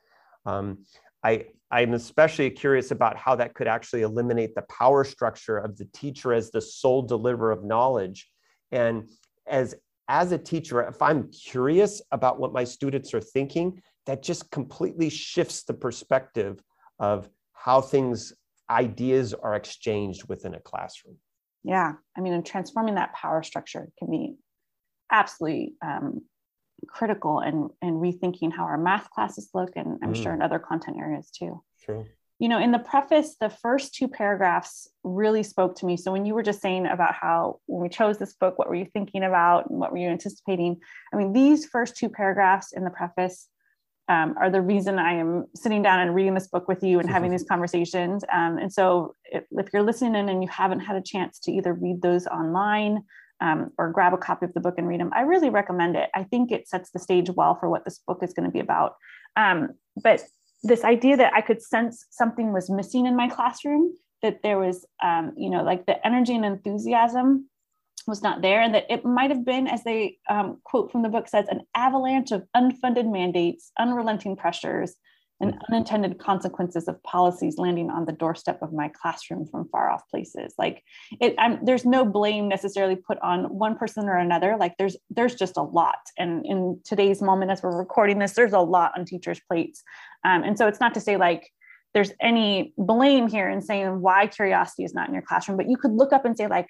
Um, 0.44 0.84
I, 1.22 1.46
I'm 1.70 1.94
especially 1.94 2.50
curious 2.50 2.90
about 2.90 3.16
how 3.16 3.36
that 3.36 3.54
could 3.54 3.68
actually 3.68 4.02
eliminate 4.02 4.54
the 4.54 4.62
power 4.62 5.04
structure 5.04 5.58
of 5.58 5.78
the 5.78 5.84
teacher 5.92 6.32
as 6.32 6.50
the 6.50 6.60
sole 6.60 7.02
deliverer 7.02 7.52
of 7.52 7.64
knowledge. 7.64 8.28
And 8.72 9.10
as, 9.46 9.76
as 10.08 10.32
a 10.32 10.38
teacher, 10.38 10.82
if 10.82 11.00
I'm 11.00 11.30
curious 11.30 12.02
about 12.10 12.40
what 12.40 12.52
my 12.52 12.64
students 12.64 13.14
are 13.14 13.20
thinking, 13.20 13.80
that 14.06 14.24
just 14.24 14.50
completely 14.50 15.08
shifts 15.08 15.62
the 15.62 15.74
perspective 15.74 16.60
of 16.98 17.30
how 17.52 17.80
things, 17.80 18.32
ideas 18.68 19.34
are 19.34 19.54
exchanged 19.54 20.28
within 20.28 20.54
a 20.54 20.60
classroom. 20.60 21.16
Yeah. 21.62 21.92
I 22.16 22.20
mean, 22.20 22.32
and 22.32 22.44
transforming 22.44 22.94
that 22.94 23.14
power 23.14 23.42
structure 23.42 23.88
can 23.98 24.10
be 24.10 24.36
absolutely 25.10 25.74
um, 25.84 26.22
critical 26.86 27.40
and 27.40 27.70
and 27.82 27.96
rethinking 27.96 28.52
how 28.52 28.64
our 28.64 28.78
math 28.78 29.10
classes 29.10 29.50
look 29.54 29.70
and 29.76 29.98
i'm 30.02 30.14
mm. 30.14 30.22
sure 30.22 30.32
in 30.32 30.42
other 30.42 30.58
content 30.58 30.96
areas 30.98 31.30
too 31.30 31.62
true 31.84 32.06
you 32.38 32.48
know 32.48 32.58
in 32.58 32.72
the 32.72 32.78
preface 32.78 33.36
the 33.40 33.50
first 33.50 33.94
two 33.94 34.08
paragraphs 34.08 34.88
really 35.04 35.42
spoke 35.42 35.74
to 35.76 35.86
me 35.86 35.96
so 35.96 36.12
when 36.12 36.24
you 36.24 36.34
were 36.34 36.42
just 36.42 36.60
saying 36.60 36.86
about 36.86 37.14
how 37.14 37.58
when 37.66 37.82
we 37.82 37.88
chose 37.88 38.18
this 38.18 38.34
book 38.34 38.58
what 38.58 38.68
were 38.68 38.74
you 38.74 38.86
thinking 38.92 39.22
about 39.22 39.68
and 39.68 39.78
what 39.78 39.92
were 39.92 39.98
you 39.98 40.08
anticipating 40.08 40.78
i 41.12 41.16
mean 41.16 41.32
these 41.32 41.66
first 41.66 41.96
two 41.96 42.08
paragraphs 42.08 42.72
in 42.72 42.84
the 42.84 42.90
preface 42.90 43.48
um, 44.10 44.34
are 44.40 44.50
the 44.50 44.60
reason 44.60 44.98
I 44.98 45.12
am 45.12 45.46
sitting 45.54 45.82
down 45.82 46.00
and 46.00 46.12
reading 46.12 46.34
this 46.34 46.48
book 46.48 46.66
with 46.66 46.82
you 46.82 46.98
and 46.98 47.08
having 47.08 47.30
these 47.30 47.44
conversations. 47.44 48.24
Um, 48.32 48.58
and 48.58 48.72
so, 48.72 49.14
if, 49.26 49.44
if, 49.52 49.68
you're 49.72 49.84
listening 49.84 50.16
in 50.16 50.28
and 50.28 50.42
you 50.42 50.48
haven't 50.48 50.80
had 50.80 50.96
a 50.96 51.00
chance 51.00 51.38
to 51.40 51.52
either 51.52 51.72
read 51.72 52.02
those 52.02 52.26
online 52.26 53.04
um, 53.40 53.70
or 53.78 53.90
grab 53.90 54.12
a 54.12 54.18
copy 54.18 54.46
of 54.46 54.52
the 54.52 54.60
book 54.60 54.74
and 54.78 54.88
read 54.88 54.98
them, 54.98 55.12
I 55.14 55.20
really 55.20 55.48
recommend 55.48 55.94
it. 55.94 56.10
I 56.12 56.24
think 56.24 56.50
it 56.50 56.68
sets 56.68 56.90
the 56.90 56.98
stage 56.98 57.30
well 57.30 57.54
for 57.54 57.70
what 57.70 57.84
this 57.84 58.00
book 58.04 58.18
is 58.22 58.34
going 58.34 58.46
to 58.46 58.52
be 58.52 58.58
about. 58.58 58.96
Um, 59.36 59.74
but 60.02 60.24
this 60.64 60.82
idea 60.82 61.16
that 61.16 61.32
I 61.32 61.40
could 61.40 61.62
sense 61.62 62.04
something 62.10 62.52
was 62.52 62.68
missing 62.68 63.06
in 63.06 63.14
my 63.14 63.28
classroom, 63.28 63.94
that 64.22 64.42
there 64.42 64.58
was, 64.58 64.84
um, 65.04 65.34
you 65.36 65.50
know, 65.50 65.62
like 65.62 65.86
the 65.86 66.04
energy 66.04 66.34
and 66.34 66.44
enthusiasm 66.44 67.48
was 68.06 68.22
not 68.22 68.42
there, 68.42 68.60
and 68.60 68.74
that 68.74 68.86
it 68.88 69.04
might 69.04 69.30
have 69.30 69.44
been, 69.44 69.66
as 69.66 69.84
they 69.84 70.18
um, 70.28 70.58
quote 70.64 70.90
from 70.90 71.02
the 71.02 71.08
book 71.08 71.28
says, 71.28 71.46
an 71.48 71.62
avalanche 71.74 72.32
of 72.32 72.44
unfunded 72.56 73.10
mandates, 73.10 73.72
unrelenting 73.78 74.36
pressures, 74.36 74.96
and 75.40 75.58
unintended 75.70 76.18
consequences 76.18 76.86
of 76.86 77.02
policies 77.02 77.56
landing 77.56 77.90
on 77.90 78.04
the 78.04 78.12
doorstep 78.12 78.60
of 78.62 78.72
my 78.72 78.88
classroom 78.88 79.46
from 79.46 79.68
far 79.68 79.90
off 79.90 80.02
places. 80.10 80.54
Like 80.58 80.84
it 81.20 81.34
I'm, 81.38 81.64
there's 81.64 81.86
no 81.86 82.04
blame 82.04 82.48
necessarily 82.48 82.96
put 82.96 83.18
on 83.22 83.44
one 83.44 83.76
person 83.76 84.06
or 84.06 84.16
another. 84.16 84.56
Like 84.58 84.76
there's 84.78 84.96
there's 85.08 85.34
just 85.34 85.56
a 85.56 85.62
lot. 85.62 85.98
And 86.18 86.44
in 86.44 86.80
today's 86.84 87.22
moment 87.22 87.50
as 87.50 87.62
we're 87.62 87.76
recording 87.76 88.18
this 88.18 88.32
there's 88.32 88.52
a 88.52 88.60
lot 88.60 88.92
on 88.96 89.06
teachers 89.06 89.40
plates. 89.48 89.82
Um, 90.24 90.42
and 90.42 90.58
so 90.58 90.68
it's 90.68 90.80
not 90.80 90.94
to 90.94 91.00
say 91.00 91.16
like 91.16 91.48
there's 91.94 92.12
any 92.20 92.74
blame 92.76 93.26
here 93.26 93.48
in 93.48 93.62
saying 93.62 94.00
why 94.00 94.26
curiosity 94.26 94.84
is 94.84 94.94
not 94.94 95.08
in 95.08 95.14
your 95.14 95.22
classroom 95.22 95.56
but 95.56 95.68
you 95.68 95.76
could 95.76 95.92
look 95.92 96.12
up 96.12 96.24
and 96.24 96.36
say 96.36 96.46
like 96.46 96.68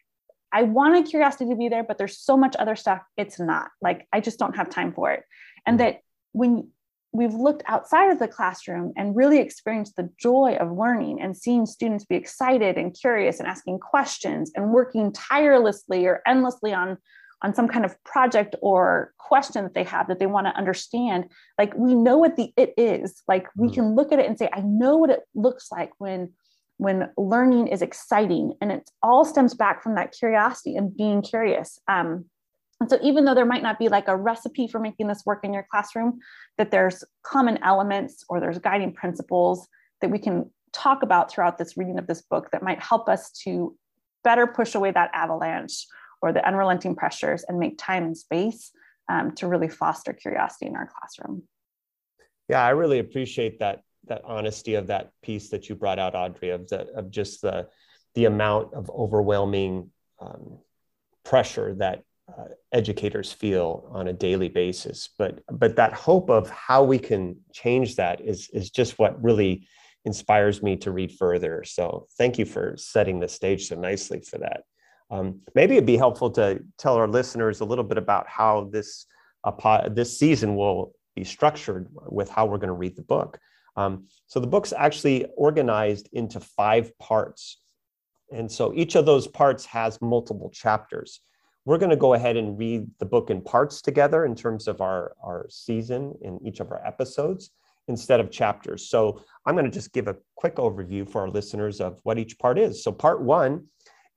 I 0.53 0.63
wanted 0.65 1.07
curiosity 1.07 1.49
to 1.51 1.57
be 1.57 1.69
there, 1.69 1.85
but 1.85 1.99
there's 1.99 2.19
so 2.19 2.37
much 2.37 2.57
other 2.59 2.77
stuff. 2.77 3.03
It's 3.17 3.39
not 3.39 3.71
like 3.81 4.07
I 4.13 4.21
just 4.21 4.39
don't 4.39 4.57
have 4.57 4.71
time 4.71 4.93
for 4.93 5.13
it. 5.13 5.25
And 5.67 5.79
mm. 5.79 5.85
that 5.85 6.01
when 6.33 6.69
we've 7.13 7.35
looked 7.35 7.63
outside 7.67 8.11
of 8.11 8.19
the 8.19 8.29
classroom 8.29 8.93
and 8.97 9.17
really 9.17 9.39
experienced 9.39 9.97
the 9.97 10.09
joy 10.19 10.57
of 10.61 10.77
learning 10.77 11.21
and 11.21 11.37
seeing 11.37 11.67
students 11.67 12.05
be 12.05 12.15
excited 12.15 12.77
and 12.77 12.97
curious 12.99 13.41
and 13.41 13.49
asking 13.49 13.79
questions 13.79 14.53
and 14.55 14.71
working 14.71 15.13
tirelessly 15.13 16.07
or 16.07 16.23
endlessly 16.27 16.73
on 16.73 16.97
on 17.43 17.55
some 17.55 17.69
kind 17.69 17.87
of 17.87 17.97
project 18.05 18.55
or 18.61 19.15
question 19.17 19.65
that 19.65 19.73
they 19.73 19.83
have 19.83 20.09
that 20.09 20.19
they 20.19 20.27
want 20.27 20.47
to 20.47 20.57
understand 20.57 21.25
like 21.59 21.73
we 21.75 21.95
know 21.95 22.19
what 22.19 22.37
the 22.37 22.53
it 22.57 22.75
is 22.77 23.23
like 23.27 23.47
we 23.57 23.69
mm. 23.69 23.75
can 23.75 23.95
look 23.95 24.13
at 24.13 24.19
it 24.19 24.27
and 24.27 24.39
say 24.39 24.49
i 24.53 24.61
know 24.61 24.97
what 24.97 25.11
it 25.11 25.21
looks 25.35 25.73
like 25.73 25.91
when 25.99 26.31
when 26.81 27.11
learning 27.19 27.67
is 27.67 27.83
exciting 27.83 28.55
and 28.63 28.73
it 28.73 28.91
all 29.03 29.23
stems 29.23 29.53
back 29.53 29.83
from 29.83 29.97
that 29.97 30.13
curiosity 30.19 30.77
and 30.77 30.97
being 30.97 31.21
curious 31.21 31.79
um, 31.89 32.25
And 32.81 32.89
so, 32.89 32.99
even 33.03 33.27
though 33.27 33.35
there 33.35 33.45
might 33.45 33.63
not 33.63 33.79
be 33.79 33.89
like 33.91 34.09
a 34.09 34.17
recipe 34.17 34.67
for 34.67 34.81
making 34.81 35.07
this 35.07 35.23
work 35.27 35.45
in 35.45 35.53
your 35.53 35.67
classroom, 35.71 36.21
that 36.57 36.71
there's 36.71 37.05
common 37.23 37.59
elements 37.63 38.25
or 38.31 38.41
there's 38.41 38.59
guiding 38.59 38.95
principles 38.95 39.69
that 40.01 40.11
we 40.11 40.19
can 40.19 40.51
talk 40.73 41.03
about 41.03 41.31
throughout 41.31 41.59
this 41.59 41.77
reading 41.77 41.99
of 41.99 42.07
this 42.07 42.23
book 42.23 42.49
that 42.53 42.63
might 42.63 42.81
help 42.81 43.11
us 43.11 43.31
to 43.45 43.77
better 44.25 44.47
push 44.47 44.75
away 44.75 44.91
that 44.91 45.11
avalanche 45.13 45.87
or 46.23 46.33
the 46.33 46.47
unrelenting 46.47 46.97
pressures 46.97 47.45
and 47.47 47.59
make 47.59 47.77
time 47.77 48.05
and 48.05 48.17
space 48.17 48.73
um, 49.11 49.35
to 49.35 49.47
really 49.47 49.69
foster 49.69 50.15
curiosity 50.15 50.67
in 50.67 50.77
our 50.77 50.89
classroom. 50.99 51.43
Yeah, 52.49 52.65
I 52.65 52.71
really 52.71 53.01
appreciate 53.01 53.59
that 53.59 53.83
that 54.11 54.23
honesty 54.25 54.75
of 54.75 54.89
that 54.89 55.11
piece 55.23 55.49
that 55.49 55.69
you 55.69 55.75
brought 55.75 55.99
out, 55.99 56.15
Audrey, 56.15 56.51
of 56.51 56.69
the 56.69 56.89
of 56.95 57.11
just 57.11 57.41
the 57.41 57.69
the 58.15 58.27
amount 58.27 58.75
of 58.75 58.91
overwhelming 58.91 59.91
um, 60.21 60.59
pressure 61.25 61.75
that 61.77 62.03
uh, 62.29 62.49
educators 62.73 63.33
feel 63.33 63.89
on 63.93 64.09
a 64.09 64.13
daily 64.13 64.49
basis. 64.49 65.09
But 65.17 65.41
but 65.51 65.77
that 65.77 65.95
hope 65.95 66.29
of 66.29 66.51
how 66.51 66.85
we 66.85 66.99
can 66.99 67.37
change 67.53 67.97
that 67.97 68.21
is 68.21 68.51
is 68.53 68.71
just 68.71 68.99
what 68.99 69.23
really 69.23 69.67
inspires 70.05 70.63
me 70.63 70.77
to 70.77 70.91
read 70.91 71.13
further. 71.13 71.63
So 71.65 72.07
thank 72.17 72.39
you 72.39 72.45
for 72.45 72.75
setting 72.77 73.21
the 73.21 73.29
stage 73.29 73.69
so 73.69 73.77
nicely 73.77 74.21
for 74.21 74.39
that. 74.39 74.63
Um, 75.11 75.41
maybe 75.55 75.75
it'd 75.75 75.87
be 75.87 75.97
helpful 75.97 76.31
to 76.33 76.61
tell 76.79 76.95
our 76.95 77.09
listeners 77.09 77.61
a 77.61 77.65
little 77.65 77.85
bit 77.85 77.99
about 77.99 78.29
how 78.29 78.69
this 78.73 79.07
uh, 79.45 79.89
this 79.89 80.19
season 80.19 80.57
will 80.57 80.93
be 81.17 81.25
structured 81.25 81.89
with 82.07 82.29
how 82.29 82.47
we're 82.47 82.59
going 82.59 82.69
to 82.69 82.75
read 82.75 82.97
the 82.97 83.03
book. 83.03 83.39
Um, 83.77 84.07
so 84.27 84.41
the 84.41 84.47
book's 84.47 84.73
actually 84.73 85.27
organized 85.37 86.09
into 86.13 86.41
five 86.41 86.97
parts. 86.99 87.61
And 88.33 88.51
so 88.51 88.73
each 88.75 88.95
of 88.95 89.07
those 89.07 89.27
parts 89.27 89.65
has 89.67 90.01
multiple 90.01 90.51
chapters. 90.51 91.21
We're 91.65 91.79
going 91.79 91.91
to 91.91 91.97
go 91.97 92.15
ahead 92.15 92.37
and 92.37 92.59
read 92.59 92.87
the 92.99 93.07
book 93.07 93.31
in 93.31 93.43
parts 93.43 93.83
together 93.83 94.25
in 94.25 94.35
terms 94.35 94.67
of 94.69 94.81
our, 94.81 95.15
our 95.23 95.47
season 95.51 96.15
in 96.23 96.39
each 96.45 96.61
of 96.61 96.71
our 96.71 96.85
episodes 96.87 97.51
instead 97.89 98.21
of 98.21 98.31
chapters. 98.31 98.89
So 98.89 99.23
I'm 99.47 99.55
going 99.55 99.65
to 99.65 99.71
just 99.71 99.93
give 99.93 100.09
a 100.09 100.17
quick 100.37 100.57
overview 100.57 101.09
for 101.09 101.23
our 101.23 101.29
listeners 101.29 101.81
of 101.81 102.01
what 102.05 102.19
each 102.19 102.39
part 102.39 102.59
is. 102.59 102.83
So 102.83 102.93
part 102.93 103.21
one 103.21 103.67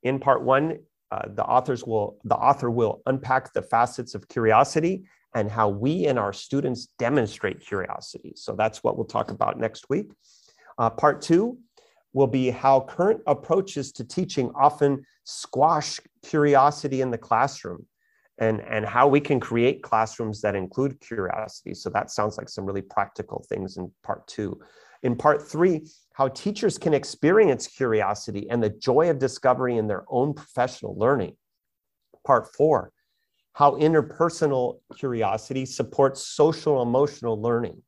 in 0.03 0.19
part 0.19 0.43
one, 0.43 0.79
uh, 1.11 1.21
the 1.33 1.43
authors 1.43 1.85
will 1.85 2.19
the 2.23 2.35
author 2.35 2.69
will 2.69 3.01
unpack 3.05 3.53
the 3.53 3.61
facets 3.61 4.15
of 4.15 4.27
curiosity 4.27 5.05
and 5.35 5.49
how 5.49 5.69
we 5.69 6.05
and 6.05 6.19
our 6.19 6.33
students 6.33 6.87
demonstrate 6.99 7.65
curiosity. 7.65 8.33
So 8.35 8.55
that's 8.55 8.83
what 8.83 8.97
we'll 8.97 9.05
talk 9.05 9.31
about 9.31 9.59
next 9.59 9.89
week. 9.89 10.11
Uh, 10.77 10.89
part 10.89 11.21
two 11.21 11.57
will 12.13 12.27
be 12.27 12.49
how 12.49 12.81
current 12.81 13.21
approaches 13.25 13.91
to 13.93 14.03
teaching 14.03 14.51
often 14.55 15.03
squash 15.23 15.99
curiosity 16.23 17.01
in 17.01 17.09
the 17.09 17.17
classroom 17.17 17.85
and, 18.37 18.61
and 18.61 18.85
how 18.85 19.07
we 19.07 19.19
can 19.19 19.39
create 19.39 19.83
classrooms 19.83 20.41
that 20.41 20.55
include 20.55 20.99
curiosity. 20.99 21.73
So 21.73 21.89
that 21.89 22.11
sounds 22.11 22.37
like 22.37 22.49
some 22.49 22.65
really 22.65 22.81
practical 22.81 23.45
things 23.49 23.77
in 23.77 23.91
part 24.03 24.27
two. 24.27 24.59
In 25.01 25.15
part 25.15 25.41
three, 25.41 25.87
how 26.13 26.29
teachers 26.29 26.77
can 26.77 26.93
experience 26.93 27.67
curiosity 27.67 28.49
and 28.49 28.63
the 28.63 28.69
joy 28.69 29.09
of 29.09 29.19
discovery 29.19 29.77
in 29.77 29.87
their 29.87 30.05
own 30.09 30.33
professional 30.33 30.95
learning. 30.97 31.35
Part 32.25 32.53
four, 32.55 32.92
how 33.53 33.73
interpersonal 33.73 34.79
curiosity 34.97 35.65
supports 35.65 36.25
social 36.25 36.81
emotional 36.81 37.39
learning. 37.41 37.81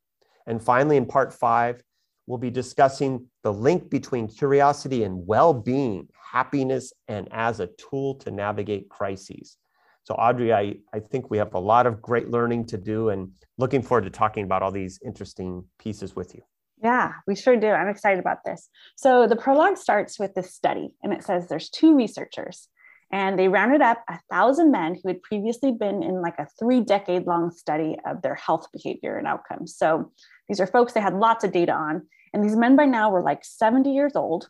And 0.46 0.62
finally, 0.62 0.96
in 0.96 1.06
part 1.06 1.32
five, 1.32 1.82
we'll 2.26 2.38
be 2.38 2.50
discussing 2.50 3.26
the 3.42 3.52
link 3.52 3.90
between 3.90 4.28
curiosity 4.28 5.02
and 5.04 5.26
well 5.26 5.52
being, 5.52 6.08
happiness, 6.32 6.92
and 7.08 7.28
as 7.32 7.60
a 7.60 7.68
tool 7.78 8.14
to 8.16 8.30
navigate 8.30 8.88
crises. 8.88 9.56
So, 10.04 10.14
Audrey, 10.14 10.52
I, 10.52 10.76
I 10.94 11.00
think 11.00 11.30
we 11.30 11.38
have 11.38 11.54
a 11.54 11.58
lot 11.58 11.86
of 11.86 12.00
great 12.00 12.30
learning 12.30 12.66
to 12.66 12.78
do 12.78 13.08
and 13.08 13.32
looking 13.58 13.82
forward 13.82 14.04
to 14.04 14.10
talking 14.10 14.44
about 14.44 14.62
all 14.62 14.70
these 14.70 15.00
interesting 15.04 15.64
pieces 15.80 16.14
with 16.14 16.32
you. 16.32 16.42
Yeah, 16.80 17.12
we 17.26 17.34
sure 17.34 17.56
do. 17.56 17.68
I'm 17.68 17.88
excited 17.88 18.20
about 18.20 18.44
this. 18.44 18.68
So, 18.96 19.26
the 19.26 19.34
prologue 19.34 19.78
starts 19.78 20.16
with 20.20 20.34
this 20.34 20.54
study, 20.54 20.90
and 21.02 21.12
it 21.12 21.24
says 21.24 21.48
there's 21.48 21.70
two 21.70 21.96
researchers, 21.96 22.68
and 23.12 23.38
they 23.38 23.48
rounded 23.48 23.82
up 23.82 24.02
a 24.08 24.18
thousand 24.30 24.70
men 24.70 24.94
who 24.94 25.08
had 25.08 25.22
previously 25.22 25.72
been 25.72 26.02
in 26.02 26.22
like 26.22 26.38
a 26.38 26.48
three 26.58 26.80
decade 26.80 27.26
long 27.26 27.50
study 27.50 27.96
of 28.06 28.22
their 28.22 28.34
health 28.34 28.66
behavior 28.72 29.16
and 29.16 29.26
outcomes. 29.26 29.76
So, 29.76 30.12
these 30.48 30.60
are 30.60 30.66
folks 30.66 30.92
they 30.92 31.00
had 31.00 31.14
lots 31.14 31.44
of 31.44 31.52
data 31.52 31.72
on, 31.72 32.06
and 32.32 32.44
these 32.44 32.56
men 32.56 32.76
by 32.76 32.86
now 32.86 33.10
were 33.10 33.22
like 33.22 33.44
70 33.44 33.90
years 33.90 34.14
old. 34.14 34.48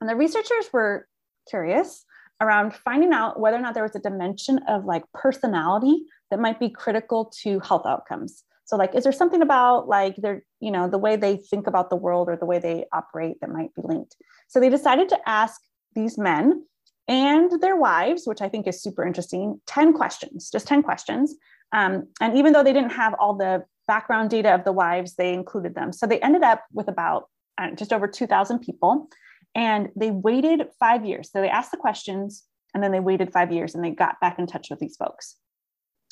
And 0.00 0.10
the 0.10 0.16
researchers 0.16 0.66
were 0.72 1.06
curious 1.48 2.04
around 2.40 2.74
finding 2.74 3.12
out 3.12 3.38
whether 3.38 3.56
or 3.56 3.60
not 3.60 3.74
there 3.74 3.82
was 3.82 3.94
a 3.94 4.00
dimension 4.00 4.58
of 4.68 4.84
like 4.84 5.04
personality 5.12 6.04
that 6.30 6.40
might 6.40 6.58
be 6.58 6.68
critical 6.68 7.32
to 7.42 7.60
health 7.60 7.86
outcomes. 7.86 8.42
So 8.64 8.76
like, 8.76 8.94
is 8.94 9.04
there 9.04 9.12
something 9.12 9.42
about 9.42 9.88
like 9.88 10.16
their, 10.16 10.42
you 10.60 10.70
know, 10.70 10.88
the 10.88 10.98
way 10.98 11.16
they 11.16 11.36
think 11.36 11.66
about 11.66 11.90
the 11.90 11.96
world 11.96 12.28
or 12.28 12.36
the 12.36 12.46
way 12.46 12.58
they 12.58 12.86
operate 12.92 13.36
that 13.40 13.50
might 13.50 13.74
be 13.74 13.82
linked? 13.84 14.16
So 14.48 14.58
they 14.58 14.70
decided 14.70 15.08
to 15.10 15.28
ask 15.28 15.60
these 15.94 16.18
men 16.18 16.64
and 17.08 17.60
their 17.60 17.76
wives, 17.76 18.22
which 18.26 18.40
I 18.40 18.48
think 18.48 18.66
is 18.66 18.82
super 18.82 19.06
interesting, 19.06 19.60
10 19.66 19.92
questions, 19.92 20.50
just 20.50 20.66
10 20.66 20.82
questions. 20.82 21.34
Um, 21.72 22.08
and 22.20 22.36
even 22.36 22.52
though 22.52 22.62
they 22.62 22.72
didn't 22.72 22.92
have 22.92 23.14
all 23.18 23.34
the 23.34 23.64
background 23.86 24.30
data 24.30 24.54
of 24.54 24.64
the 24.64 24.72
wives, 24.72 25.14
they 25.14 25.32
included 25.32 25.74
them. 25.74 25.92
So 25.92 26.06
they 26.06 26.20
ended 26.20 26.42
up 26.42 26.64
with 26.72 26.88
about 26.88 27.28
uh, 27.58 27.72
just 27.72 27.92
over 27.92 28.08
2,000 28.08 28.60
people. 28.60 29.08
And 29.54 29.90
they 29.94 30.10
waited 30.10 30.66
five 30.80 31.04
years. 31.04 31.30
So 31.30 31.40
they 31.40 31.48
asked 31.48 31.70
the 31.70 31.76
questions 31.76 32.44
and 32.72 32.82
then 32.82 32.90
they 32.90 33.00
waited 33.00 33.32
five 33.32 33.52
years 33.52 33.74
and 33.74 33.84
they 33.84 33.90
got 33.90 34.20
back 34.20 34.38
in 34.38 34.46
touch 34.46 34.68
with 34.70 34.80
these 34.80 34.96
folks. 34.96 35.36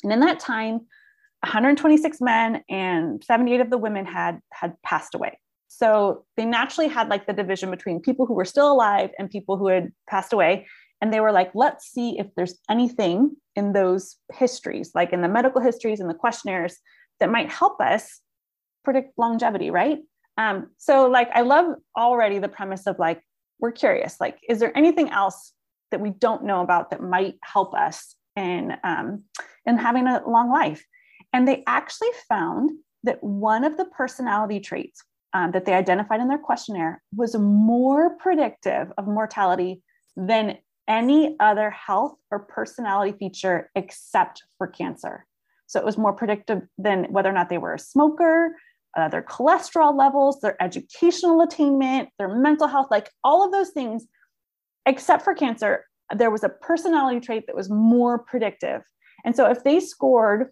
And 0.03 0.13
in 0.13 0.21
that 0.21 0.39
time, 0.39 0.81
126 1.41 2.21
men 2.21 2.63
and 2.69 3.21
78 3.23 3.59
of 3.59 3.69
the 3.69 3.77
women 3.77 4.05
had 4.05 4.39
had 4.53 4.75
passed 4.81 5.13
away. 5.13 5.37
So 5.67 6.23
they 6.37 6.45
naturally 6.45 6.87
had 6.87 7.09
like 7.09 7.25
the 7.25 7.33
division 7.33 7.69
between 7.69 7.99
people 7.99 8.25
who 8.25 8.33
were 8.33 8.45
still 8.45 8.71
alive 8.71 9.09
and 9.19 9.29
people 9.29 9.57
who 9.57 9.67
had 9.67 9.91
passed 10.09 10.31
away. 10.31 10.67
And 11.03 11.11
they 11.11 11.19
were 11.19 11.33
like, 11.33 11.51
let's 11.53 11.85
see 11.91 12.17
if 12.17 12.27
there's 12.35 12.57
anything 12.69 13.35
in 13.57 13.73
those 13.73 14.15
histories, 14.33 14.91
like 14.95 15.11
in 15.11 15.21
the 15.21 15.27
medical 15.27 15.61
histories 15.61 15.99
and 15.99 16.09
the 16.09 16.13
questionnaires, 16.13 16.77
that 17.19 17.29
might 17.29 17.51
help 17.51 17.81
us 17.81 18.21
predict 18.85 19.17
longevity, 19.17 19.69
right? 19.69 19.99
Um, 20.37 20.69
so, 20.77 21.09
like, 21.09 21.29
I 21.33 21.41
love 21.41 21.75
already 21.97 22.39
the 22.39 22.47
premise 22.47 22.87
of 22.87 22.97
like, 22.99 23.21
we're 23.63 23.71
curious 23.71 24.17
like 24.19 24.37
is 24.49 24.59
there 24.59 24.77
anything 24.77 25.09
else 25.09 25.53
that 25.91 26.01
we 26.01 26.09
don't 26.09 26.43
know 26.43 26.61
about 26.61 26.91
that 26.91 27.01
might 27.01 27.35
help 27.43 27.73
us 27.73 28.15
in 28.35 28.75
um, 28.83 29.23
in 29.65 29.77
having 29.77 30.05
a 30.05 30.21
long 30.27 30.49
life 30.51 30.85
and 31.31 31.47
they 31.47 31.63
actually 31.65 32.09
found 32.27 32.71
that 33.03 33.23
one 33.23 33.63
of 33.63 33.77
the 33.77 33.85
personality 33.85 34.59
traits 34.59 35.01
um, 35.33 35.51
that 35.51 35.65
they 35.65 35.73
identified 35.73 36.19
in 36.19 36.27
their 36.27 36.37
questionnaire 36.37 37.01
was 37.15 37.35
more 37.35 38.17
predictive 38.17 38.91
of 38.97 39.07
mortality 39.07 39.81
than 40.17 40.57
any 40.87 41.35
other 41.39 41.69
health 41.69 42.15
or 42.31 42.39
personality 42.39 43.17
feature 43.17 43.71
except 43.75 44.43
for 44.57 44.67
cancer. 44.67 45.25
So 45.67 45.79
it 45.79 45.85
was 45.85 45.97
more 45.97 46.13
predictive 46.13 46.61
than 46.77 47.05
whether 47.05 47.29
or 47.29 47.33
not 47.33 47.49
they 47.49 47.57
were 47.57 47.73
a 47.73 47.79
smoker, 47.79 48.55
uh, 48.95 49.07
their 49.07 49.23
cholesterol 49.23 49.97
levels, 49.97 50.39
their 50.39 50.61
educational 50.61 51.41
attainment, 51.41 52.09
their 52.19 52.27
mental 52.27 52.67
health, 52.67 52.87
like 52.91 53.09
all 53.23 53.43
of 53.43 53.51
those 53.51 53.69
things, 53.69 54.05
except 54.85 55.23
for 55.23 55.33
cancer, 55.33 55.85
there 56.15 56.29
was 56.29 56.43
a 56.43 56.49
personality 56.49 57.19
trait 57.19 57.47
that 57.47 57.55
was 57.55 57.69
more 57.69 58.19
predictive. 58.19 58.83
And 59.25 59.35
so 59.35 59.49
if 59.49 59.63
they 59.63 59.79
scored 59.79 60.49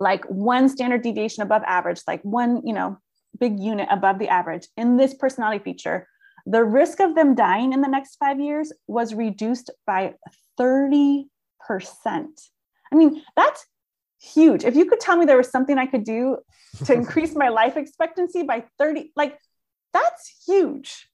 like 0.00 0.24
one 0.24 0.68
standard 0.68 1.02
deviation 1.02 1.42
above 1.42 1.62
average, 1.66 2.00
like 2.08 2.22
one, 2.22 2.66
you 2.66 2.72
know, 2.72 2.98
big 3.38 3.60
unit 3.60 3.88
above 3.90 4.18
the 4.18 4.28
average 4.28 4.66
in 4.76 4.96
this 4.96 5.14
personality 5.14 5.62
feature, 5.62 6.08
the 6.46 6.62
risk 6.62 7.00
of 7.00 7.14
them 7.14 7.34
dying 7.34 7.72
in 7.72 7.80
the 7.80 7.88
next 7.88 8.16
five 8.16 8.40
years 8.40 8.72
was 8.86 9.14
reduced 9.14 9.70
by 9.86 10.14
30%. 10.60 11.26
I 11.70 12.96
mean, 12.96 13.22
that's 13.34 13.66
huge. 14.20 14.64
If 14.64 14.76
you 14.76 14.84
could 14.86 15.00
tell 15.00 15.16
me 15.16 15.24
there 15.24 15.36
was 15.36 15.50
something 15.50 15.78
I 15.78 15.86
could 15.86 16.04
do 16.04 16.38
to 16.84 16.92
increase 17.00 17.34
my 17.34 17.48
life 17.48 17.76
expectancy 17.76 18.42
by 18.42 18.64
30, 18.78 19.12
like 19.16 19.38
that's 19.92 20.44
huge. 20.46 21.08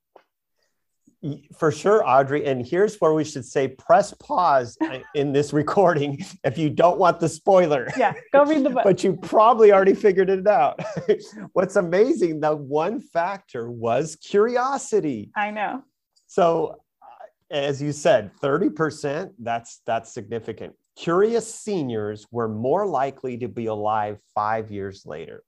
For 1.56 1.70
sure, 1.70 2.06
Audrey. 2.08 2.46
And 2.46 2.64
here's 2.66 2.96
where 2.96 3.12
we 3.12 3.24
should 3.24 3.44
say 3.44 3.68
press 3.68 4.14
pause 4.14 4.78
in 5.14 5.32
this 5.32 5.52
recording 5.62 6.24
if 6.44 6.56
you 6.56 6.70
don't 6.70 6.98
want 6.98 7.20
the 7.20 7.28
spoiler. 7.28 7.88
Yeah, 7.96 8.14
go 8.32 8.44
read 8.44 8.64
the 8.64 8.70
book. 8.70 8.84
but 8.84 9.04
you 9.04 9.16
probably 9.16 9.72
already 9.72 9.94
figured 9.94 10.30
it 10.30 10.46
out. 10.46 10.80
What's 11.52 11.76
amazing, 11.76 12.40
the 12.40 12.56
one 12.56 13.00
factor 13.00 13.70
was 13.70 14.16
curiosity. 14.16 15.30
I 15.36 15.50
know. 15.50 15.82
So 16.26 16.76
uh, 17.02 17.54
as 17.54 17.82
you 17.82 17.92
said 17.92 18.30
30% 18.42 19.32
that's 19.38 19.82
that's 19.84 20.12
significant 20.14 20.74
curious 21.00 21.54
seniors 21.54 22.26
were 22.30 22.48
more 22.48 22.86
likely 22.86 23.38
to 23.38 23.48
be 23.48 23.66
alive 23.66 24.18
five 24.34 24.70
years 24.70 25.06
later. 25.06 25.42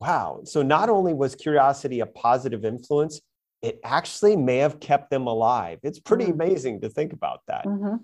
Wow. 0.00 0.42
So 0.44 0.62
not 0.62 0.88
only 0.88 1.12
was 1.12 1.34
curiosity 1.34 2.00
a 2.00 2.06
positive 2.06 2.64
influence, 2.64 3.20
it 3.62 3.80
actually 3.84 4.36
may 4.36 4.58
have 4.58 4.80
kept 4.80 5.10
them 5.10 5.26
alive. 5.26 5.78
It's 5.82 5.98
pretty 5.98 6.24
mm-hmm. 6.24 6.40
amazing 6.40 6.80
to 6.80 6.88
think 6.88 7.12
about 7.12 7.40
that. 7.48 7.66
Mm-hmm. 7.66 7.96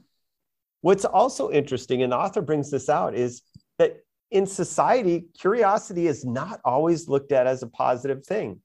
What's 0.82 1.04
also 1.04 1.50
interesting, 1.50 2.02
and 2.02 2.12
the 2.12 2.16
author 2.16 2.42
brings 2.42 2.70
this 2.70 2.88
out, 2.88 3.14
is 3.14 3.42
that 3.78 3.98
in 4.30 4.46
society, 4.46 5.26
curiosity 5.38 6.06
is 6.06 6.24
not 6.24 6.60
always 6.64 7.08
looked 7.08 7.32
at 7.32 7.46
as 7.46 7.62
a 7.62 7.66
positive 7.68 8.24
thing. 8.24 8.60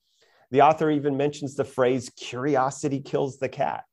The 0.52 0.62
author 0.62 0.92
even 0.92 1.16
mentions 1.16 1.56
the 1.56 1.64
phrase 1.64 2.10
curiosity 2.10 3.00
kills 3.00 3.40
the 3.40 3.50
cat. 3.50 3.86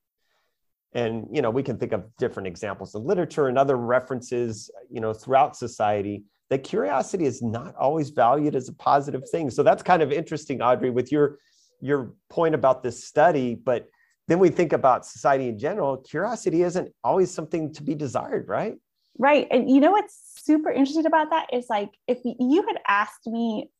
And 0.93 1.29
you 1.31 1.43
know, 1.43 1.51
we 1.51 1.63
can 1.63 1.79
think 1.79 1.93
of 1.93 2.05
different 2.17 2.49
examples 2.49 2.95
in 2.95 3.05
literature 3.05 3.47
and 3.47 3.59
other 3.59 3.77
references, 3.77 4.71
you 4.91 5.01
know, 5.01 5.13
throughout 5.13 5.57
society 5.57 6.25
that 6.51 6.65
curiosity 6.65 7.27
is 7.27 7.43
not 7.43 7.75
always 7.77 8.11
valued 8.11 8.57
as 8.57 8.69
a 8.69 8.73
positive 8.73 9.29
thing. 9.31 9.51
So 9.51 9.63
that's 9.63 9.83
kind 9.83 10.03
of 10.03 10.11
interesting, 10.11 10.63
Audrey, 10.63 10.91
with 10.91 11.13
your 11.13 11.39
your 11.81 12.13
point 12.29 12.55
about 12.55 12.83
this 12.83 13.05
study, 13.05 13.55
but 13.55 13.89
then 14.27 14.39
we 14.39 14.51
think 14.51 14.73
about 14.73 15.07
society 15.07 15.49
in 15.49 15.59
general, 15.59 15.97
curiosity 15.97 16.63
isn't 16.63 16.93
always 17.03 17.31
something 17.31 17.73
to 17.75 17.83
be 17.83 17.95
desired, 17.95 18.49
right? 18.49 18.75
Right. 19.19 19.49
And 19.51 19.71
you 19.71 19.81
know 19.81 19.93
what's 19.93 20.17
super 20.37 20.71
interesting 20.71 21.07
about 21.07 21.31
that 21.31 21.47
is 21.53 21.67
like 21.69 21.91
if 22.07 22.19
you 22.25 22.63
had 22.63 22.79
asked 22.87 23.27
me 23.27 23.71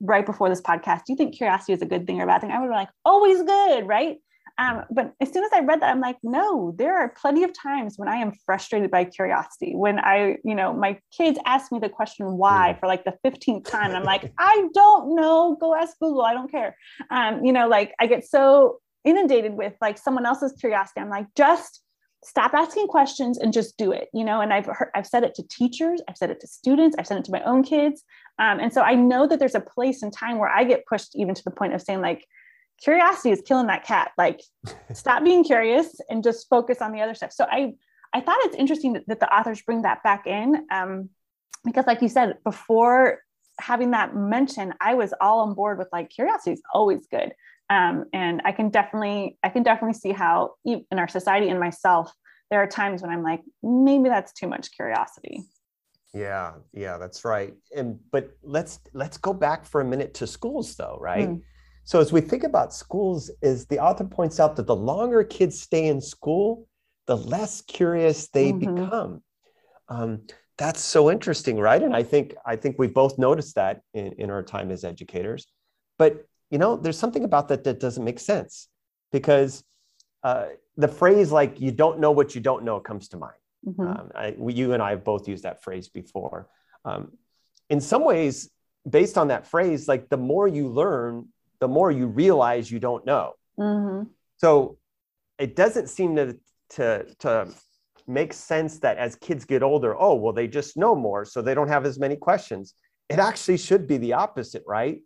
right 0.00 0.24
before 0.24 0.48
this 0.48 0.60
podcast, 0.60 1.04
do 1.06 1.12
you 1.12 1.16
think 1.16 1.34
curiosity 1.34 1.72
is 1.72 1.82
a 1.82 1.86
good 1.86 2.06
thing 2.06 2.20
or 2.20 2.24
a 2.24 2.26
bad 2.26 2.40
thing? 2.40 2.50
I 2.50 2.60
would 2.60 2.68
be 2.68 2.74
like, 2.74 2.90
always 3.04 3.42
good, 3.42 3.86
right? 3.86 4.18
Um, 4.56 4.84
but 4.90 5.12
as 5.20 5.32
soon 5.32 5.42
as 5.44 5.50
I 5.52 5.60
read 5.60 5.82
that, 5.82 5.90
I'm 5.90 6.00
like, 6.00 6.16
no, 6.22 6.74
there 6.78 6.96
are 6.96 7.08
plenty 7.20 7.42
of 7.42 7.52
times 7.52 7.94
when 7.96 8.08
I 8.08 8.16
am 8.16 8.32
frustrated 8.46 8.90
by 8.90 9.04
curiosity. 9.04 9.74
When 9.74 9.98
I, 9.98 10.36
you 10.44 10.54
know, 10.54 10.72
my 10.72 10.98
kids 11.16 11.38
ask 11.44 11.72
me 11.72 11.80
the 11.80 11.88
question 11.88 12.36
why 12.38 12.76
for 12.78 12.86
like 12.86 13.04
the 13.04 13.14
15th 13.24 13.68
time, 13.68 13.86
and 13.86 13.96
I'm 13.96 14.04
like, 14.04 14.32
I 14.38 14.68
don't 14.72 15.16
know. 15.16 15.56
Go 15.60 15.74
ask 15.74 15.98
Google. 15.98 16.22
I 16.22 16.34
don't 16.34 16.50
care. 16.50 16.76
Um, 17.10 17.44
you 17.44 17.52
know, 17.52 17.66
like 17.68 17.94
I 18.00 18.06
get 18.06 18.24
so 18.24 18.78
inundated 19.04 19.54
with 19.54 19.74
like 19.80 19.98
someone 19.98 20.24
else's 20.24 20.52
curiosity. 20.52 21.00
I'm 21.00 21.10
like, 21.10 21.26
just 21.36 21.80
stop 22.22 22.54
asking 22.54 22.86
questions 22.86 23.36
and 23.36 23.52
just 23.52 23.76
do 23.76 23.92
it 23.92 24.08
you 24.14 24.24
know 24.24 24.40
and 24.40 24.50
i've 24.50 24.64
heard, 24.64 24.88
i've 24.94 25.06
said 25.06 25.22
it 25.24 25.34
to 25.34 25.42
teachers 25.48 26.00
i've 26.08 26.16
said 26.16 26.30
it 26.30 26.40
to 26.40 26.46
students 26.46 26.96
i've 26.98 27.06
said 27.06 27.18
it 27.18 27.24
to 27.24 27.30
my 27.30 27.42
own 27.42 27.62
kids 27.62 28.02
um, 28.38 28.58
and 28.60 28.72
so 28.72 28.80
i 28.80 28.94
know 28.94 29.26
that 29.26 29.38
there's 29.38 29.54
a 29.54 29.60
place 29.60 30.02
and 30.02 30.10
time 30.10 30.38
where 30.38 30.48
i 30.48 30.64
get 30.64 30.86
pushed 30.86 31.14
even 31.14 31.34
to 31.34 31.42
the 31.44 31.50
point 31.50 31.74
of 31.74 31.82
saying 31.82 32.00
like 32.00 32.24
curiosity 32.82 33.30
is 33.30 33.42
killing 33.46 33.66
that 33.68 33.84
cat. 33.84 34.12
Like 34.18 34.40
stop 34.92 35.24
being 35.24 35.44
curious 35.44 36.00
and 36.08 36.22
just 36.22 36.48
focus 36.48 36.80
on 36.80 36.92
the 36.92 37.00
other 37.00 37.14
stuff. 37.14 37.32
So 37.32 37.46
i 37.50 37.72
i 38.12 38.20
thought 38.20 38.38
it's 38.42 38.56
interesting 38.56 38.92
that, 38.94 39.04
that 39.08 39.20
the 39.20 39.34
authors 39.34 39.60
bring 39.62 39.82
that 39.82 40.02
back 40.02 40.26
in 40.26 40.66
um, 40.70 41.10
because 41.64 41.86
like 41.86 42.00
you 42.00 42.08
said 42.08 42.36
before 42.44 43.18
having 43.60 43.90
that 43.92 44.16
mention 44.16 44.72
i 44.80 44.94
was 44.94 45.12
all 45.20 45.40
on 45.40 45.54
board 45.54 45.78
with 45.78 45.88
like 45.92 46.10
curiosity 46.10 46.52
is 46.52 46.62
always 46.72 47.06
good. 47.10 47.32
Um, 47.70 48.04
and 48.12 48.42
i 48.44 48.52
can 48.52 48.68
definitely 48.70 49.38
i 49.42 49.48
can 49.48 49.62
definitely 49.62 49.98
see 49.98 50.12
how 50.12 50.54
in 50.64 50.98
our 50.98 51.08
society 51.08 51.48
and 51.48 51.58
myself 51.58 52.12
there 52.50 52.60
are 52.62 52.66
times 52.66 53.02
when 53.02 53.10
i'm 53.10 53.22
like 53.22 53.40
maybe 53.62 54.08
that's 54.08 54.32
too 54.32 54.46
much 54.48 54.70
curiosity. 54.72 55.42
Yeah 56.12 56.52
yeah 56.72 56.98
that's 56.98 57.24
right. 57.24 57.54
And 57.76 57.98
but 58.12 58.30
let's 58.42 58.80
let's 58.92 59.16
go 59.16 59.32
back 59.32 59.64
for 59.64 59.80
a 59.80 59.84
minute 59.84 60.14
to 60.14 60.26
schools 60.26 60.76
though 60.76 60.98
right? 61.00 61.28
Mm. 61.28 61.42
So 61.84 62.00
as 62.00 62.12
we 62.12 62.20
think 62.20 62.44
about 62.44 62.72
schools 62.72 63.30
is 63.42 63.66
the 63.66 63.78
author 63.78 64.04
points 64.04 64.40
out 64.40 64.56
that 64.56 64.66
the 64.66 64.76
longer 64.76 65.22
kids 65.22 65.60
stay 65.60 65.86
in 65.86 66.00
school 66.00 66.66
the 67.06 67.16
less 67.16 67.60
curious 67.62 68.28
they 68.28 68.52
mm-hmm. 68.52 68.74
become 68.74 69.22
um, 69.88 70.22
that's 70.56 70.80
so 70.80 71.10
interesting 71.10 71.58
right 71.58 71.82
and 71.82 71.94
i 71.94 72.02
think 72.02 72.34
i 72.46 72.56
think 72.56 72.76
we 72.78 72.86
both 72.86 73.18
noticed 73.18 73.54
that 73.54 73.80
in, 73.92 74.12
in 74.18 74.30
our 74.30 74.42
time 74.42 74.70
as 74.70 74.84
educators 74.84 75.46
but 75.98 76.26
you 76.50 76.58
know, 76.58 76.76
there's 76.76 76.98
something 76.98 77.24
about 77.24 77.48
that 77.48 77.64
that 77.64 77.80
doesn't 77.80 78.04
make 78.04 78.20
sense 78.20 78.68
because 79.12 79.64
uh, 80.22 80.46
the 80.76 80.88
phrase 80.88 81.32
like 81.32 81.60
"you 81.60 81.72
don't 81.72 81.98
know 81.98 82.12
what 82.12 82.34
you 82.34 82.40
don't 82.40 82.64
know" 82.64 82.80
comes 82.80 83.08
to 83.08 83.16
mind. 83.16 83.34
Mm-hmm. 83.66 83.82
Um, 83.82 84.10
I, 84.14 84.34
we, 84.36 84.52
you 84.52 84.72
and 84.72 84.82
I 84.82 84.90
have 84.90 85.04
both 85.04 85.26
used 85.26 85.44
that 85.44 85.62
phrase 85.62 85.88
before. 85.88 86.48
Um, 86.84 87.12
in 87.70 87.80
some 87.80 88.04
ways, 88.04 88.50
based 88.88 89.16
on 89.16 89.28
that 89.28 89.46
phrase, 89.46 89.88
like 89.88 90.08
the 90.08 90.16
more 90.16 90.46
you 90.46 90.68
learn, 90.68 91.28
the 91.60 91.68
more 91.68 91.90
you 91.90 92.06
realize 92.06 92.70
you 92.70 92.78
don't 92.78 93.04
know. 93.06 93.32
Mm-hmm. 93.58 94.08
So 94.38 94.78
it 95.38 95.56
doesn't 95.56 95.88
seem 95.88 96.16
to 96.16 96.36
to 96.70 97.06
to 97.20 97.48
make 98.06 98.32
sense 98.32 98.78
that 98.80 98.98
as 98.98 99.16
kids 99.16 99.44
get 99.44 99.62
older, 99.62 99.96
oh 99.98 100.14
well, 100.14 100.32
they 100.32 100.48
just 100.48 100.76
know 100.76 100.94
more, 100.94 101.24
so 101.24 101.42
they 101.42 101.54
don't 101.54 101.68
have 101.68 101.86
as 101.86 101.98
many 101.98 102.16
questions. 102.16 102.74
It 103.08 103.18
actually 103.18 103.58
should 103.58 103.86
be 103.86 103.98
the 103.98 104.14
opposite, 104.14 104.62
right? 104.66 105.00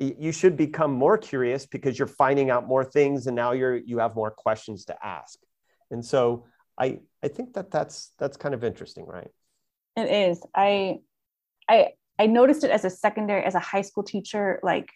you 0.00 0.32
should 0.32 0.56
become 0.56 0.92
more 0.92 1.18
curious 1.18 1.66
because 1.66 1.98
you're 1.98 2.08
finding 2.08 2.50
out 2.50 2.66
more 2.66 2.84
things 2.84 3.26
and 3.26 3.36
now 3.36 3.52
you're 3.52 3.76
you 3.76 3.98
have 3.98 4.14
more 4.14 4.30
questions 4.30 4.86
to 4.86 4.96
ask 5.06 5.38
and 5.90 6.04
so 6.04 6.46
i 6.78 6.98
i 7.22 7.28
think 7.28 7.52
that 7.52 7.70
that's 7.70 8.12
that's 8.18 8.36
kind 8.36 8.54
of 8.54 8.64
interesting 8.64 9.04
right 9.04 9.30
it 9.96 10.10
is 10.10 10.42
i 10.54 10.98
i 11.68 11.88
i 12.18 12.26
noticed 12.26 12.64
it 12.64 12.70
as 12.70 12.86
a 12.86 12.90
secondary 12.90 13.44
as 13.44 13.54
a 13.54 13.60
high 13.60 13.82
school 13.82 14.02
teacher 14.02 14.58
like 14.62 14.88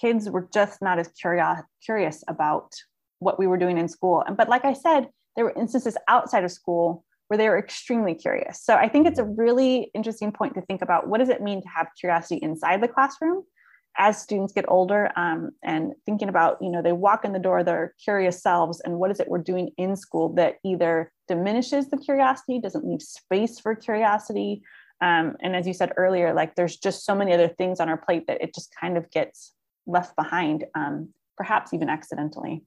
kids 0.00 0.28
were 0.30 0.48
just 0.52 0.80
not 0.82 0.98
as 0.98 1.08
curious 1.08 1.60
curious 1.84 2.24
about 2.28 2.72
what 3.20 3.38
we 3.38 3.46
were 3.46 3.58
doing 3.58 3.78
in 3.78 3.88
school 3.88 4.22
and 4.26 4.36
but 4.36 4.48
like 4.48 4.64
i 4.64 4.72
said 4.72 5.08
there 5.36 5.44
were 5.44 5.54
instances 5.56 5.96
outside 6.08 6.44
of 6.44 6.50
school 6.50 7.04
where 7.28 7.38
they 7.38 7.48
were 7.48 7.58
extremely 7.58 8.14
curious 8.14 8.62
so 8.62 8.74
i 8.74 8.88
think 8.88 9.06
it's 9.06 9.18
a 9.18 9.24
really 9.24 9.90
interesting 9.94 10.32
point 10.32 10.54
to 10.54 10.62
think 10.62 10.82
about 10.82 11.08
what 11.08 11.18
does 11.18 11.28
it 11.28 11.42
mean 11.42 11.60
to 11.62 11.68
have 11.68 11.86
curiosity 11.98 12.38
inside 12.42 12.82
the 12.82 12.88
classroom 12.88 13.42
as 13.98 14.20
students 14.22 14.52
get 14.52 14.64
older 14.68 15.10
um, 15.16 15.50
and 15.62 15.92
thinking 16.06 16.28
about, 16.28 16.56
you 16.60 16.70
know, 16.70 16.80
they 16.80 16.92
walk 16.92 17.24
in 17.24 17.32
the 17.32 17.38
door, 17.38 17.64
their 17.64 17.94
curious 18.02 18.40
selves, 18.40 18.80
and 18.80 18.98
what 18.98 19.10
is 19.10 19.18
it 19.18 19.28
we're 19.28 19.38
doing 19.38 19.70
in 19.76 19.96
school 19.96 20.32
that 20.34 20.54
either 20.64 21.12
diminishes 21.26 21.90
the 21.90 21.96
curiosity, 21.96 22.60
doesn't 22.60 22.86
leave 22.86 23.02
space 23.02 23.58
for 23.58 23.74
curiosity. 23.74 24.62
Um, 25.00 25.36
and 25.42 25.56
as 25.56 25.66
you 25.66 25.74
said 25.74 25.92
earlier, 25.96 26.32
like 26.32 26.54
there's 26.54 26.76
just 26.76 27.04
so 27.04 27.14
many 27.14 27.32
other 27.32 27.48
things 27.48 27.80
on 27.80 27.88
our 27.88 27.96
plate 27.96 28.28
that 28.28 28.40
it 28.40 28.54
just 28.54 28.72
kind 28.80 28.96
of 28.96 29.10
gets 29.10 29.52
left 29.88 30.14
behind, 30.14 30.64
um, 30.74 31.08
perhaps 31.36 31.74
even 31.74 31.88
accidentally. 31.88 32.62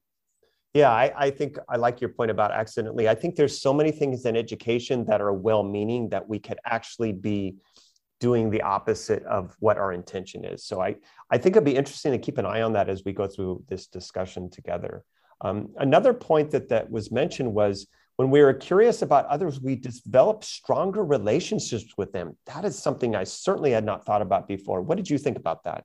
Yeah, 0.73 0.89
I, 0.89 1.11
I, 1.17 1.31
think 1.31 1.57
I 1.67 1.75
like 1.75 1.99
your 1.99 2.09
point 2.09 2.31
about 2.31 2.51
accidentally. 2.51 3.09
I 3.09 3.15
think 3.15 3.35
there's 3.35 3.61
so 3.61 3.73
many 3.73 3.91
things 3.91 4.25
in 4.25 4.37
education 4.37 5.05
that 5.05 5.19
are 5.19 5.33
well 5.33 5.63
meaning 5.63 6.09
that 6.09 6.27
we 6.27 6.39
could 6.39 6.59
actually 6.65 7.11
be 7.11 7.57
doing 8.21 8.49
the 8.49 8.61
opposite 8.61 9.23
of 9.23 9.55
what 9.59 9.77
our 9.77 9.91
intention 9.91 10.45
is. 10.45 10.63
So 10.63 10.79
I, 10.79 10.95
I 11.29 11.37
think 11.37 11.55
it'd 11.55 11.65
be 11.65 11.75
interesting 11.75 12.13
to 12.13 12.17
keep 12.17 12.37
an 12.37 12.45
eye 12.45 12.61
on 12.61 12.73
that 12.73 12.87
as 12.87 13.03
we 13.03 13.11
go 13.11 13.27
through 13.27 13.63
this 13.67 13.87
discussion 13.87 14.49
together. 14.49 15.03
Um, 15.41 15.69
another 15.77 16.13
point 16.13 16.51
that, 16.51 16.69
that 16.69 16.89
was 16.89 17.11
mentioned 17.11 17.53
was 17.53 17.87
when 18.15 18.29
we 18.29 18.41
are 18.41 18.53
curious 18.53 19.01
about 19.01 19.25
others, 19.25 19.59
we 19.59 19.75
develop 19.75 20.43
stronger 20.43 21.03
relationships 21.03 21.93
with 21.97 22.13
them. 22.13 22.37
That 22.45 22.63
is 22.63 22.77
something 22.77 23.15
I 23.15 23.23
certainly 23.23 23.71
had 23.71 23.83
not 23.83 24.05
thought 24.05 24.21
about 24.21 24.47
before. 24.47 24.81
What 24.81 24.97
did 24.97 25.09
you 25.09 25.17
think 25.17 25.37
about 25.37 25.63
that? 25.63 25.83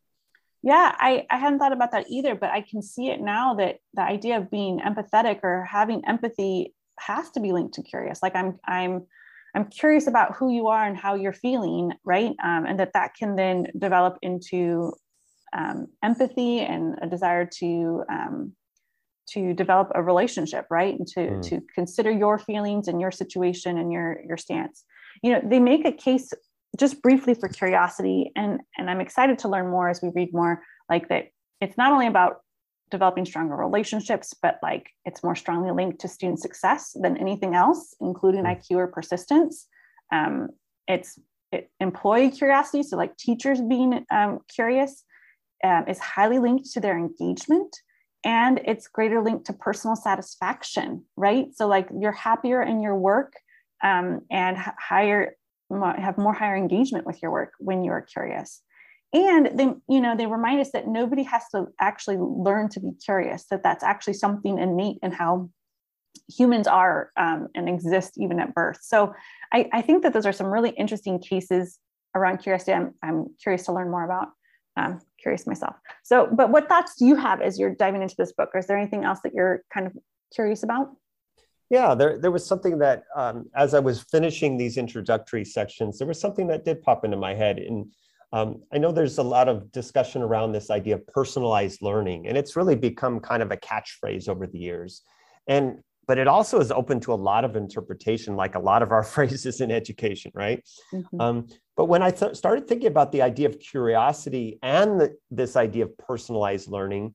Yeah, 0.62 0.94
I, 0.98 1.26
I 1.30 1.38
hadn't 1.38 1.58
thought 1.58 1.72
about 1.72 1.92
that 1.92 2.06
either, 2.08 2.34
but 2.34 2.50
I 2.50 2.60
can 2.60 2.82
see 2.82 3.08
it 3.10 3.20
now 3.20 3.54
that 3.54 3.78
the 3.94 4.02
idea 4.02 4.36
of 4.38 4.50
being 4.50 4.80
empathetic 4.80 5.40
or 5.42 5.64
having 5.64 6.02
empathy 6.06 6.74
has 6.98 7.30
to 7.32 7.40
be 7.40 7.52
linked 7.52 7.74
to 7.74 7.82
curious. 7.82 8.22
Like 8.22 8.34
I'm 8.34 8.58
I'm 8.66 9.06
I'm 9.54 9.66
curious 9.66 10.06
about 10.06 10.36
who 10.36 10.52
you 10.52 10.68
are 10.68 10.84
and 10.84 10.96
how 10.96 11.14
you're 11.14 11.32
feeling, 11.32 11.92
right? 12.04 12.34
Um, 12.42 12.66
and 12.66 12.78
that 12.80 12.92
that 12.94 13.14
can 13.14 13.36
then 13.36 13.66
develop 13.78 14.18
into 14.22 14.92
um, 15.56 15.86
empathy 16.02 16.60
and 16.60 16.96
a 17.00 17.06
desire 17.06 17.48
to 17.58 18.04
um, 18.10 18.52
to 19.30 19.54
develop 19.54 19.90
a 19.94 20.02
relationship, 20.02 20.66
right? 20.70 20.96
And 20.98 21.06
to 21.08 21.20
mm. 21.20 21.42
to 21.48 21.62
consider 21.74 22.10
your 22.10 22.38
feelings 22.38 22.88
and 22.88 23.00
your 23.00 23.10
situation 23.10 23.78
and 23.78 23.92
your 23.92 24.20
your 24.26 24.36
stance. 24.36 24.84
You 25.22 25.32
know, 25.32 25.40
they 25.42 25.58
make 25.58 25.86
a 25.86 25.92
case 25.92 26.32
just 26.76 27.02
briefly 27.02 27.34
for 27.34 27.48
curiosity, 27.48 28.32
and 28.36 28.60
and 28.76 28.90
I'm 28.90 29.00
excited 29.00 29.38
to 29.40 29.48
learn 29.48 29.68
more 29.68 29.88
as 29.88 30.02
we 30.02 30.10
read 30.14 30.32
more. 30.32 30.62
Like 30.88 31.08
that, 31.08 31.28
it's 31.60 31.76
not 31.76 31.92
only 31.92 32.06
about 32.06 32.40
developing 32.90 33.24
stronger 33.24 33.56
relationships, 33.56 34.34
but 34.40 34.58
like 34.62 34.90
it's 35.04 35.24
more 35.24 35.34
strongly 35.34 35.72
linked 35.72 36.00
to 36.00 36.08
student 36.08 36.40
success 36.40 36.96
than 37.00 37.16
anything 37.16 37.54
else, 37.54 37.94
including 38.00 38.44
mm. 38.44 38.56
IQ 38.56 38.76
or 38.76 38.86
persistence. 38.86 39.66
Um, 40.12 40.50
it's 40.86 41.18
it, 41.52 41.70
employee 41.80 42.30
curiosity, 42.30 42.82
so 42.82 42.96
like 42.96 43.16
teachers 43.16 43.60
being 43.60 44.04
um, 44.10 44.40
curious, 44.48 45.04
um, 45.64 45.84
is 45.88 45.98
highly 45.98 46.38
linked 46.38 46.70
to 46.72 46.80
their 46.80 46.96
engagement, 46.96 47.74
and 48.24 48.60
it's 48.64 48.88
greater 48.88 49.22
linked 49.22 49.46
to 49.46 49.52
personal 49.52 49.96
satisfaction, 49.96 51.04
right? 51.16 51.46
So 51.54 51.66
like 51.66 51.88
you're 51.98 52.12
happier 52.12 52.62
in 52.62 52.82
your 52.82 52.96
work 52.96 53.32
um, 53.82 54.22
and 54.30 54.56
higher 54.56 55.36
have 55.70 56.18
more 56.18 56.32
higher 56.32 56.56
engagement 56.56 57.06
with 57.06 57.20
your 57.22 57.30
work 57.30 57.52
when 57.58 57.84
you're 57.84 58.02
curious. 58.02 58.62
And 59.12 59.58
they 59.58 59.68
you 59.88 60.00
know 60.00 60.16
they 60.16 60.26
remind 60.26 60.60
us 60.60 60.72
that 60.72 60.88
nobody 60.88 61.22
has 61.24 61.42
to 61.54 61.66
actually 61.80 62.18
learn 62.18 62.68
to 62.70 62.80
be 62.80 62.92
curious 63.04 63.46
that 63.50 63.62
that's 63.62 63.84
actually 63.84 64.14
something 64.14 64.58
innate 64.58 64.98
in 65.02 65.12
how 65.12 65.50
humans 66.34 66.66
are 66.66 67.10
um, 67.16 67.48
and 67.54 67.68
exist 67.68 68.14
even 68.18 68.40
at 68.40 68.54
birth. 68.54 68.78
So 68.82 69.14
I, 69.52 69.68
I, 69.72 69.82
think 69.82 70.02
that 70.02 70.12
those 70.12 70.26
are 70.26 70.32
some 70.32 70.48
really 70.48 70.70
interesting 70.70 71.20
cases 71.20 71.78
around 72.14 72.38
curiosity 72.38 72.72
i'm, 72.72 72.94
I'm 73.02 73.26
curious 73.40 73.66
to 73.66 73.72
learn 73.72 73.90
more 73.90 74.04
about. 74.04 74.28
Curious 75.20 75.46
myself. 75.46 75.76
So 76.04 76.28
but 76.30 76.50
what 76.50 76.68
thoughts 76.68 76.94
do 76.98 77.06
you 77.06 77.16
have 77.16 77.40
as 77.40 77.58
you're 77.58 77.74
diving 77.74 78.02
into 78.02 78.14
this 78.18 78.32
book? 78.32 78.50
Or 78.54 78.58
is 78.58 78.66
there 78.66 78.78
anything 78.78 79.04
else 79.04 79.20
that 79.24 79.34
you're 79.34 79.62
kind 79.72 79.86
of 79.86 79.92
curious 80.34 80.62
about 80.62 80.88
Yeah, 81.68 81.94
there, 81.94 82.18
there 82.18 82.30
was 82.30 82.46
something 82.46 82.78
that 82.78 83.04
um, 83.16 83.46
as 83.54 83.74
I 83.74 83.80
was 83.80 84.02
finishing 84.02 84.56
these 84.56 84.76
introductory 84.76 85.44
sections, 85.44 85.98
there 85.98 86.06
was 86.06 86.20
something 86.20 86.46
that 86.48 86.64
did 86.64 86.82
pop 86.82 87.04
into 87.04 87.16
my 87.16 87.34
head. 87.34 87.58
And 87.58 87.92
um, 88.32 88.62
I 88.72 88.78
know 88.78 88.92
there's 88.92 89.18
a 89.18 89.22
lot 89.22 89.48
of 89.48 89.72
discussion 89.72 90.22
around 90.22 90.52
this 90.52 90.70
idea 90.70 90.94
of 90.94 91.06
personalized 91.08 91.82
learning, 91.82 92.28
and 92.28 92.36
it's 92.36 92.56
really 92.56 92.76
become 92.76 93.18
kind 93.20 93.42
of 93.42 93.50
a 93.50 93.56
catchphrase 93.56 94.28
over 94.28 94.46
the 94.46 94.58
years. 94.58 95.02
And 95.48 95.82
but 96.06 96.18
it 96.18 96.28
also 96.28 96.60
is 96.60 96.70
open 96.70 97.00
to 97.00 97.12
a 97.12 97.16
lot 97.16 97.44
of 97.44 97.56
interpretation, 97.56 98.36
like 98.36 98.54
a 98.54 98.60
lot 98.60 98.82
of 98.82 98.92
our 98.92 99.02
phrases 99.14 99.60
in 99.60 99.70
education, 99.70 100.30
right? 100.34 100.62
Mm-hmm. 100.92 101.20
Um, 101.20 101.46
but 101.76 101.86
when 101.86 102.02
I 102.02 102.10
th- 102.10 102.36
started 102.36 102.68
thinking 102.68 102.88
about 102.88 103.12
the 103.12 103.22
idea 103.22 103.48
of 103.48 103.58
curiosity 103.58 104.58
and 104.62 105.00
the, 105.00 105.16
this 105.30 105.56
idea 105.56 105.84
of 105.84 105.98
personalized 105.98 106.70
learning, 106.70 107.14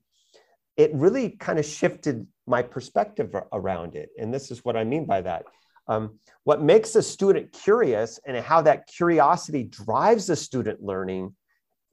it 0.77 0.91
really 0.93 1.31
kind 1.31 1.59
of 1.59 1.65
shifted 1.65 2.27
my 2.47 2.61
perspective 2.61 3.35
around 3.51 3.95
it. 3.95 4.09
And 4.17 4.33
this 4.33 4.51
is 4.51 4.63
what 4.65 4.75
I 4.75 4.83
mean 4.83 5.05
by 5.05 5.21
that. 5.21 5.43
Um, 5.87 6.19
what 6.43 6.61
makes 6.61 6.95
a 6.95 7.01
student 7.01 7.51
curious 7.51 8.19
and 8.25 8.37
how 8.37 8.61
that 8.61 8.87
curiosity 8.87 9.63
drives 9.63 10.29
a 10.29 10.35
student 10.35 10.81
learning, 10.81 11.35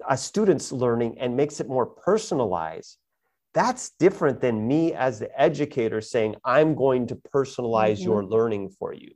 a 0.09 0.17
student's 0.17 0.71
learning, 0.73 1.19
and 1.19 1.37
makes 1.37 1.61
it 1.61 1.69
more 1.69 1.87
personalized 1.87 2.99
that's 3.55 3.91
different 3.99 4.41
than 4.41 4.67
me 4.67 4.95
as 4.95 5.19
the 5.19 5.41
educator 5.41 6.01
saying, 6.01 6.37
I'm 6.45 6.75
going 6.75 7.07
to 7.09 7.17
personalize 7.17 7.95
mm-hmm. 7.95 8.05
your 8.05 8.25
learning 8.25 8.71
for 8.79 8.93
you. 8.93 9.13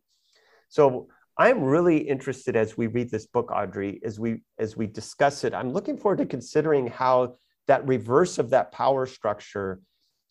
So 0.69 1.09
I'm 1.39 1.63
really 1.63 1.99
interested 1.99 2.57
as 2.57 2.77
we 2.77 2.87
read 2.87 3.11
this 3.11 3.27
book, 3.27 3.51
Audrey, 3.53 4.01
as 4.05 4.19
we 4.19 4.43
as 4.59 4.77
we 4.77 4.87
discuss 4.87 5.45
it. 5.45 5.55
I'm 5.55 5.73
looking 5.73 5.97
forward 5.97 6.19
to 6.19 6.27
considering 6.27 6.87
how 6.87 7.37
that 7.69 7.87
reverse 7.87 8.39
of 8.39 8.51
that 8.51 8.73
power 8.73 9.07
structure 9.07 9.81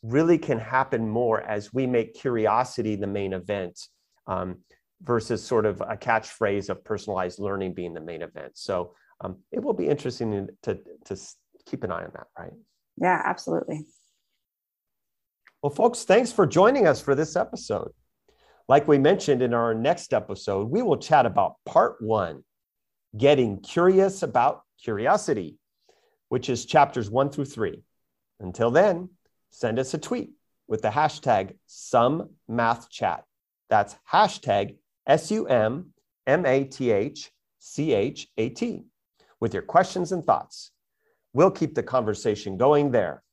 really 0.03 0.37
can 0.37 0.59
happen 0.59 1.07
more 1.07 1.41
as 1.41 1.73
we 1.73 1.85
make 1.85 2.13
curiosity 2.13 2.95
the 2.95 3.07
main 3.07 3.33
event 3.33 3.79
um, 4.27 4.57
versus 5.03 5.43
sort 5.43 5.65
of 5.65 5.81
a 5.81 5.97
catchphrase 5.97 6.69
of 6.69 6.83
personalized 6.83 7.39
learning 7.39 7.73
being 7.73 7.93
the 7.93 8.01
main 8.01 8.21
event. 8.21 8.51
So 8.55 8.93
um, 9.21 9.37
it 9.51 9.61
will 9.63 9.73
be 9.73 9.87
interesting 9.87 10.49
to, 10.63 10.79
to 11.05 11.17
keep 11.65 11.83
an 11.83 11.91
eye 11.91 12.03
on 12.03 12.11
that, 12.13 12.27
right? 12.37 12.53
Yeah, 12.97 13.21
absolutely. 13.23 13.85
Well, 15.61 15.71
folks, 15.71 16.03
thanks 16.03 16.31
for 16.31 16.47
joining 16.47 16.87
us 16.87 17.01
for 17.01 17.13
this 17.13 17.35
episode. 17.35 17.91
Like 18.67 18.87
we 18.87 18.97
mentioned 18.97 19.41
in 19.41 19.53
our 19.53 19.73
next 19.73 20.13
episode, 20.13 20.69
we 20.69 20.81
will 20.81 20.97
chat 20.97 21.25
about 21.25 21.55
part 21.65 21.97
one 21.99 22.43
getting 23.17 23.59
curious 23.59 24.23
about 24.23 24.61
curiosity, 24.81 25.57
which 26.31 26.47
is 26.47 26.65
chapters 26.65 27.09
one 27.09 27.29
through 27.29 27.43
three. 27.43 27.83
Until 28.39 28.71
then, 28.71 29.09
send 29.49 29.77
us 29.77 29.93
a 29.93 29.97
tweet 29.97 30.29
with 30.65 30.81
the 30.81 30.87
hashtag 30.87 31.57
SumMathChat. 31.67 33.23
That's 33.69 33.97
hashtag 34.09 34.77
S 35.05 35.29
U 35.29 35.45
M 35.47 35.87
M 36.25 36.45
A 36.45 36.63
T 36.63 36.89
H 36.89 37.31
C 37.59 37.91
H 37.91 38.29
A 38.37 38.47
T 38.47 38.85
with 39.41 39.53
your 39.53 39.63
questions 39.63 40.13
and 40.13 40.23
thoughts. 40.23 40.71
We'll 41.33 41.51
keep 41.51 41.75
the 41.75 41.83
conversation 41.83 42.55
going 42.55 42.91
there. 42.91 43.23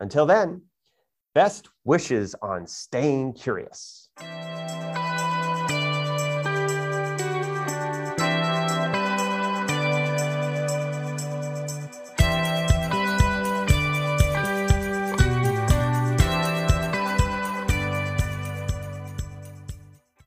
Until 0.00 0.26
then, 0.26 0.62
best 1.36 1.68
wishes 1.84 2.34
on 2.42 2.66
staying 2.66 3.34
curious. 3.34 4.08